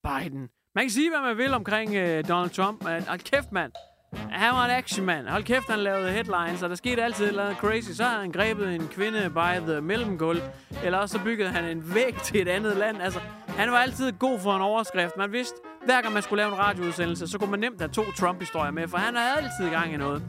Biden. 0.04 0.48
Man 0.74 0.84
kan 0.84 0.90
sige, 0.90 1.10
hvad 1.10 1.20
man 1.20 1.36
vil 1.36 1.54
omkring 1.54 1.94
øh, 1.94 2.28
Donald 2.28 2.50
Trump, 2.50 2.82
men 2.84 3.02
hold 3.02 3.20
kæft, 3.20 3.52
mand. 3.52 3.72
Han 4.14 4.54
var 4.54 4.64
en 4.64 4.70
actionmand. 4.70 5.28
Hold 5.28 5.44
kæft, 5.44 5.70
han 5.70 5.78
lavede 5.78 6.12
headlines, 6.12 6.62
og 6.62 6.68
der 6.68 6.74
skete 6.74 7.02
altid 7.02 7.32
noget 7.32 7.56
crazy. 7.56 7.90
Så 7.90 8.04
havde 8.04 8.20
han 8.20 8.32
grebet 8.32 8.74
en 8.74 8.88
kvinde 8.88 9.30
by 9.30 9.70
the 9.70 9.80
mellemgulv, 9.80 10.40
eller 10.84 10.98
også 10.98 11.18
så 11.18 11.24
byggede 11.24 11.50
han 11.50 11.64
en 11.64 11.94
væg 11.94 12.14
til 12.24 12.40
et 12.42 12.48
andet 12.48 12.76
land. 12.76 13.02
Altså, 13.02 13.20
han 13.48 13.72
var 13.72 13.78
altid 13.78 14.12
god 14.12 14.40
for 14.40 14.56
en 14.56 14.62
overskrift. 14.62 15.16
Man 15.16 15.32
vidste, 15.32 15.54
hver 15.84 16.02
gang 16.02 16.14
man 16.14 16.22
skulle 16.22 16.42
lave 16.42 16.52
en 16.52 16.58
radioudsendelse, 16.58 17.26
så 17.26 17.38
kunne 17.38 17.50
man 17.50 17.60
nemt 17.60 17.80
have 17.80 17.90
to 17.90 18.02
Trump-historier 18.16 18.70
med, 18.70 18.88
for 18.88 18.98
han 18.98 19.14
har 19.16 19.22
altid 19.36 19.70
gang 19.70 19.94
i 19.94 19.96
noget. 19.96 20.22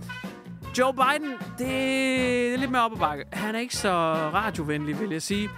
Joe 0.77 0.93
Biden, 0.93 1.31
det 1.57 2.53
er 2.53 2.57
lidt 2.57 2.71
mere 2.71 2.85
op 2.85 2.91
ad 2.91 2.97
bakke. 2.97 3.23
Han 3.33 3.55
er 3.55 3.59
ikke 3.59 3.75
så 3.75 3.91
radiovenlig, 4.33 4.99
vil 4.99 5.09
jeg 5.09 5.21
sige. 5.21 5.49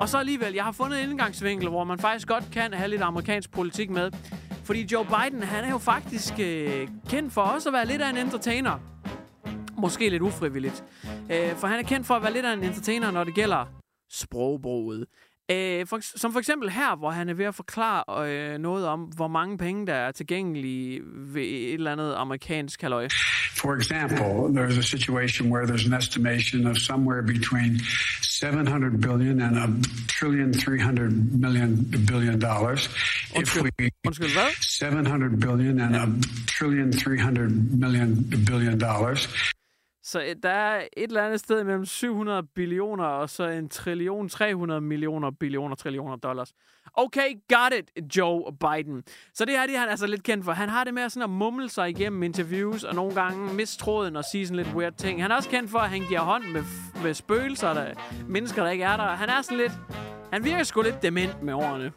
Og 0.00 0.08
så 0.08 0.18
alligevel, 0.18 0.54
jeg 0.54 0.64
har 0.64 0.72
fundet 0.72 1.02
en 1.02 1.10
indgangsvinkel, 1.10 1.68
hvor 1.68 1.84
man 1.84 1.98
faktisk 1.98 2.28
godt 2.28 2.44
kan 2.52 2.72
have 2.74 2.88
lidt 2.88 3.02
amerikansk 3.02 3.50
politik 3.50 3.90
med. 3.90 4.10
Fordi 4.64 4.86
Joe 4.92 5.04
Biden, 5.04 5.42
han 5.42 5.64
er 5.64 5.70
jo 5.70 5.78
faktisk 5.78 6.34
øh, 6.40 6.88
kendt 7.08 7.32
for 7.32 7.40
også 7.40 7.68
at 7.68 7.72
være 7.72 7.86
lidt 7.86 8.02
af 8.02 8.10
en 8.10 8.16
entertainer. 8.16 8.78
Måske 9.76 10.08
lidt 10.08 10.22
ufrivilligt. 10.22 10.84
Øh, 11.04 11.52
for 11.56 11.66
han 11.66 11.78
er 11.78 11.82
kendt 11.82 12.06
for 12.06 12.14
at 12.14 12.22
være 12.22 12.32
lidt 12.32 12.46
af 12.46 12.52
en 12.52 12.64
entertainer, 12.64 13.10
når 13.10 13.24
det 13.24 13.34
gælder 13.34 13.66
sprogbruget. 14.10 15.06
Øh, 15.50 15.86
for, 15.86 16.18
som 16.18 16.32
for 16.32 16.38
eksempel 16.38 16.70
her, 16.70 16.96
hvor 16.96 17.10
han 17.10 17.28
er 17.28 17.34
ved 17.34 17.44
at 17.44 17.54
forklare 17.54 18.30
øh, 18.30 18.58
noget 18.58 18.86
om, 18.86 19.00
hvor 19.00 19.28
mange 19.28 19.58
penge, 19.58 19.86
der 19.86 19.94
er 19.94 20.12
tilgængelige 20.12 21.00
ved 21.04 21.42
et 21.42 21.74
eller 21.74 21.92
andet 21.92 22.14
amerikansk 22.16 22.82
halløj. 22.82 23.08
For 23.62 23.74
example, 23.74 24.28
there's 24.58 24.78
a 24.78 24.82
situation 24.82 25.52
where 25.52 25.66
there's 25.66 25.86
an 25.86 25.98
estimation 25.98 26.66
of 26.66 26.76
somewhere 26.76 27.22
between 27.22 27.80
700 28.22 29.00
billion 29.00 29.42
and 29.42 29.58
a 29.58 29.66
trillion 30.08 30.52
300 30.52 31.10
million 31.40 31.76
billion 32.08 32.40
dollars. 32.40 32.88
If 33.36 33.62
we 33.62 33.70
Undskyld, 34.06 34.32
hvad? 34.32 34.50
700 34.60 35.40
billion 35.40 35.80
and 35.80 35.96
a 35.96 36.06
trillion 36.46 36.92
300 36.92 37.50
million 37.78 38.24
billion 38.46 38.78
dollars. 38.78 39.28
Så 40.02 40.20
øh, 40.20 40.36
der 40.42 40.50
er 40.50 40.80
et 40.96 41.08
eller 41.08 41.22
andet 41.24 41.40
sted 41.40 41.64
mellem 41.64 41.84
700 41.84 42.42
billioner 42.42 43.04
og 43.04 43.30
så 43.30 43.44
en 43.44 43.68
trillion, 43.68 44.28
300 44.28 44.80
millioner 44.80 45.30
billioner, 45.30 45.74
trillioner 45.76 46.16
dollars. 46.16 46.52
Okay, 46.94 47.34
got 47.48 47.78
it, 47.78 48.16
Joe 48.16 48.52
Biden. 48.60 49.02
Så 49.34 49.44
det 49.44 49.54
her 49.54 49.66
det 49.66 49.74
er 49.74 49.80
han 49.80 49.88
altså 49.88 50.06
lidt 50.06 50.22
kendt 50.22 50.44
for. 50.44 50.52
Han 50.52 50.68
har 50.68 50.84
det 50.84 50.94
med 50.94 51.08
sådan 51.08 51.22
at 51.22 51.30
mumle 51.30 51.68
sig 51.68 51.90
igennem 51.90 52.22
interviews, 52.22 52.84
og 52.84 52.94
nogle 52.94 53.14
gange 53.14 53.54
mistråden 53.54 54.16
og 54.16 54.24
sige 54.24 54.46
sådan 54.46 54.64
lidt 54.64 54.74
weird 54.76 54.94
ting. 54.94 55.22
Han 55.22 55.30
er 55.30 55.36
også 55.36 55.48
kendt 55.48 55.70
for, 55.70 55.78
at 55.78 55.90
han 55.90 56.00
giver 56.08 56.20
hånd 56.20 56.44
med, 56.44 56.62
med 57.02 57.14
spøgelser, 57.14 57.74
der, 57.74 57.86
mennesker, 58.28 58.62
der 58.62 58.70
ikke 58.70 58.84
er 58.84 58.96
der. 58.96 59.04
Han 59.04 59.28
er 59.28 59.42
sådan 59.42 59.58
lidt... 59.58 59.72
Han 60.32 60.44
virker 60.44 60.64
sgu 60.64 60.82
lidt 60.82 61.02
dement 61.02 61.42
med 61.42 61.54
årene. 61.54 61.92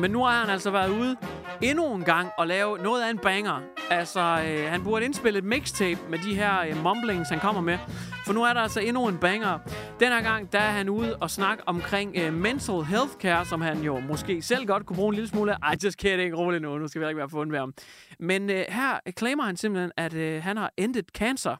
Men 0.00 0.10
nu 0.10 0.24
har 0.24 0.40
han 0.40 0.50
altså 0.50 0.70
været 0.70 0.90
ude 0.90 1.16
endnu 1.62 1.94
en 1.94 2.04
gang 2.04 2.28
og 2.38 2.46
lave 2.46 2.78
noget 2.78 3.02
af 3.02 3.10
en 3.10 3.18
banger. 3.18 3.60
Altså, 3.90 4.20
øh, 4.20 4.70
han 4.70 4.84
burde 4.84 5.04
indspille 5.04 5.38
et 5.38 5.44
mixtape 5.44 6.00
med 6.10 6.18
de 6.18 6.34
her 6.34 6.60
øh, 6.60 6.82
mumblings, 6.82 7.28
han 7.28 7.38
kommer 7.38 7.60
med. 7.60 7.78
For 8.26 8.32
nu 8.32 8.42
er 8.42 8.52
der 8.52 8.60
altså 8.60 8.80
endnu 8.80 9.08
en 9.08 9.18
banger. 9.18 9.58
Den 10.00 10.08
her 10.08 10.22
gang, 10.22 10.52
der 10.52 10.58
er 10.58 10.70
han 10.70 10.88
ude 10.88 11.16
og 11.16 11.30
snakke 11.30 11.68
omkring 11.68 12.16
øh, 12.16 12.32
mental 12.34 12.82
health 12.82 13.12
care, 13.20 13.44
som 13.44 13.60
han 13.60 13.78
jo 13.82 14.00
måske 14.00 14.42
selv 14.42 14.66
godt 14.66 14.86
kunne 14.86 14.96
bruge 14.96 15.08
en 15.08 15.14
lille 15.14 15.28
smule 15.28 15.52
af. 15.52 15.56
Ej, 15.62 15.76
just 15.84 15.98
kidding, 15.98 16.38
rolig 16.38 16.60
nu. 16.60 16.78
Nu 16.78 16.88
skal 16.88 17.00
vi 17.02 17.06
ikke 17.06 17.18
være 17.18 17.28
fundet 17.28 17.52
ved 17.52 17.58
ham. 17.58 17.74
Men 18.18 18.50
øh, 18.50 18.64
her 18.68 19.00
claimer 19.18 19.44
han 19.44 19.56
simpelthen, 19.56 19.92
at 19.96 20.14
øh, 20.14 20.42
han 20.42 20.56
har 20.56 20.72
endet 20.76 21.06
cancer. 21.14 21.56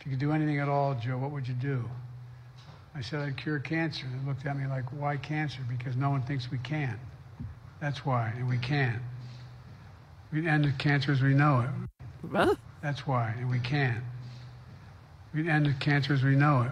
If 0.00 0.06
you 0.06 0.10
could 0.10 0.28
do 0.28 0.34
anything 0.34 0.58
at 0.60 0.68
all, 0.68 0.96
Joe, 1.06 1.16
what 1.18 1.30
would 1.32 1.48
you 1.48 1.74
do? 1.74 1.78
I 2.98 3.02
said 3.02 3.28
I'd 3.28 3.36
cure 3.36 3.60
cancer. 3.60 4.06
They 4.06 4.26
looked 4.26 4.46
at 4.46 4.56
me 4.56 4.66
like, 4.76 4.86
why 4.92 5.16
cancer? 5.16 5.62
Because 5.68 5.98
no 5.98 6.10
one 6.10 6.22
thinks 6.26 6.50
we 6.52 6.58
can. 6.64 6.98
That's 7.84 8.06
why, 8.06 8.32
and 8.38 8.48
we 8.48 8.56
can. 8.56 9.02
We'd 10.32 10.46
end 10.46 10.78
cancer 10.78 11.12
as 11.12 11.22
we 11.22 11.34
know 11.34 11.60
it. 11.60 11.68
Hvad? 12.22 12.56
That's 12.82 13.06
why, 13.06 13.32
and 13.40 13.50
we 13.50 13.58
can. 13.58 14.02
We'd 15.34 15.48
end 15.56 15.74
cancer 15.80 16.14
as 16.14 16.24
we 16.24 16.34
know 16.34 16.62
it. 16.62 16.70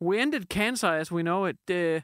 We 0.00 0.22
ended 0.22 0.48
cancer 0.48 0.88
as 0.88 1.12
we 1.12 1.22
know 1.22 1.46
it. 1.46 1.56
Det, 1.68 2.02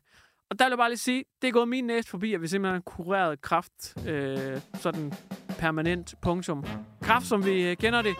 og 0.50 0.58
der 0.58 0.64
vil 0.64 0.70
jeg 0.70 0.78
bare 0.78 0.88
lige 0.88 0.98
sige, 0.98 1.24
det 1.42 1.48
er 1.48 1.52
gået 1.52 1.68
min 1.68 1.84
næste 1.84 2.10
forbi, 2.10 2.34
at 2.34 2.42
vi 2.42 2.48
simpelthen 2.48 2.74
har 2.74 2.80
kureret 2.80 3.40
kraft 3.40 4.08
øh, 4.08 4.60
sådan 4.74 5.12
permanent 5.58 6.14
punktum. 6.22 6.64
Kraft, 7.02 7.26
som 7.26 7.44
vi 7.44 7.70
øh, 7.70 7.76
kender 7.76 8.02
det, 8.02 8.14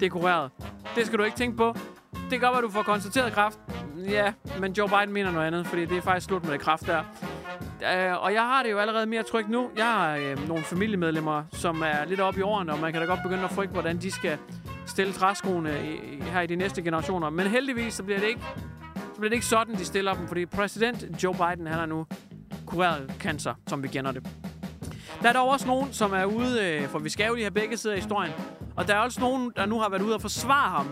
det 0.00 0.06
er 0.06 0.10
kureret. 0.10 0.50
Det 0.94 1.06
skal 1.06 1.18
du 1.18 1.24
ikke 1.24 1.36
tænke 1.36 1.56
på. 1.56 1.76
Det 2.12 2.30
kan 2.30 2.40
godt 2.40 2.52
være, 2.52 2.62
du 2.62 2.70
får 2.70 2.82
konstateret 2.82 3.32
kraft. 3.32 3.58
Ja, 3.96 4.32
men 4.60 4.72
Joe 4.72 4.88
Biden 4.88 5.12
mener 5.12 5.30
noget 5.30 5.46
andet, 5.46 5.66
fordi 5.66 5.84
det 5.86 5.96
er 5.96 6.02
faktisk 6.02 6.26
slut 6.26 6.44
med 6.44 6.52
det 6.52 6.60
kraft 6.60 6.86
der. 6.86 7.04
Øh, 7.82 8.22
og 8.22 8.32
jeg 8.32 8.42
har 8.42 8.62
det 8.62 8.70
jo 8.70 8.78
allerede 8.78 9.06
mere 9.06 9.22
trygt 9.22 9.48
nu. 9.48 9.70
Jeg 9.76 9.84
har 9.84 10.16
øh, 10.16 10.48
nogle 10.48 10.64
familiemedlemmer, 10.64 11.44
som 11.52 11.82
er 11.82 12.04
lidt 12.04 12.20
oppe 12.20 12.40
i 12.40 12.42
årene, 12.42 12.72
og 12.72 12.78
man 12.78 12.92
kan 12.92 13.00
da 13.00 13.06
godt 13.06 13.20
begynde 13.22 13.44
at 13.44 13.50
frygte, 13.50 13.72
hvordan 13.72 13.96
de 13.96 14.10
skal 14.10 14.38
stille 14.86 15.12
træskoene 15.12 15.70
i, 15.84 16.16
i, 16.16 16.20
her 16.20 16.40
i 16.40 16.46
de 16.46 16.56
næste 16.56 16.82
generationer. 16.82 17.30
Men 17.30 17.46
heldigvis, 17.46 17.94
så 17.94 18.02
bliver 18.02 18.20
det 18.20 18.28
ikke, 18.28 18.40
så 18.94 19.18
bliver 19.18 19.28
det 19.28 19.34
ikke 19.34 19.46
sådan, 19.46 19.74
de 19.74 19.84
stiller 19.84 20.14
dem, 20.14 20.28
fordi 20.28 20.46
præsident 20.46 21.24
Joe 21.24 21.34
Biden, 21.34 21.66
han 21.66 21.78
har 21.78 21.86
nu 21.86 22.06
kureret 22.66 23.12
cancer, 23.20 23.54
som 23.66 23.82
vi 23.82 23.88
kender 23.88 24.12
det. 24.12 24.28
Der 25.22 25.28
er 25.28 25.32
dog 25.32 25.48
også 25.48 25.66
nogen, 25.66 25.92
som 25.92 26.12
er 26.12 26.24
ude, 26.24 26.64
øh, 26.66 26.88
for 26.88 26.98
vi 26.98 27.08
skal 27.08 27.26
jo 27.26 27.34
lige 27.34 27.44
have 27.44 27.50
begge 27.50 27.76
sider 27.76 27.94
af 27.94 28.00
historien, 28.00 28.32
og 28.76 28.88
der 28.88 28.94
er 28.94 28.98
også 28.98 29.20
nogen, 29.20 29.52
der 29.56 29.66
nu 29.66 29.80
har 29.80 29.88
været 29.88 30.02
ude 30.02 30.14
og 30.14 30.20
forsvare 30.20 30.70
ham 30.70 30.86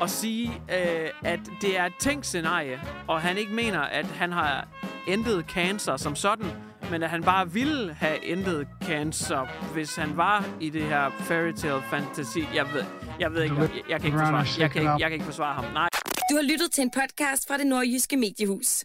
og 0.00 0.10
sige, 0.10 0.48
øh, 0.48 1.10
at 1.24 1.40
det 1.60 1.78
er 1.78 1.86
et 1.86 1.92
tænkt 2.00 2.26
scenarie, 2.26 2.80
og 3.06 3.20
han 3.20 3.36
ikke 3.36 3.52
mener, 3.52 3.80
at 3.80 4.06
han 4.06 4.32
har 4.32 4.68
endet 5.08 5.44
cancer 5.48 5.96
som 5.96 6.16
sådan, 6.16 6.46
men 6.90 7.02
at 7.02 7.10
han 7.10 7.22
bare 7.22 7.52
ville 7.52 7.94
have 7.94 8.24
endet 8.24 8.68
cancer, 8.82 9.72
hvis 9.72 9.96
han 9.96 10.16
var 10.16 10.44
i 10.60 10.70
det 10.70 10.82
her 10.82 11.10
fairy 11.10 11.52
tale 11.52 11.82
fantasy. 11.90 12.38
Jeg 12.54 12.66
ved, 12.72 12.84
jeg 13.20 13.32
ved 13.32 13.42
ikke, 13.42 13.56
jeg, 13.60 13.70
jeg, 13.88 14.00
kan 14.00 14.06
ikke 14.06 14.18
forsvare, 14.18 14.46
jeg, 14.58 14.70
kan 14.70 14.82
ikke, 14.82 14.92
jeg 14.92 15.00
kan 15.00 15.12
ikke 15.12 15.24
forsvare 15.24 15.54
ham. 15.54 15.64
Nej. 15.64 15.88
Du 16.30 16.34
har 16.36 16.42
lyttet 16.42 16.72
til 16.72 16.82
en 16.82 16.90
podcast 16.90 17.48
fra 17.48 17.58
det 17.58 17.66
nordjyske 17.66 18.16
mediehus. 18.16 18.84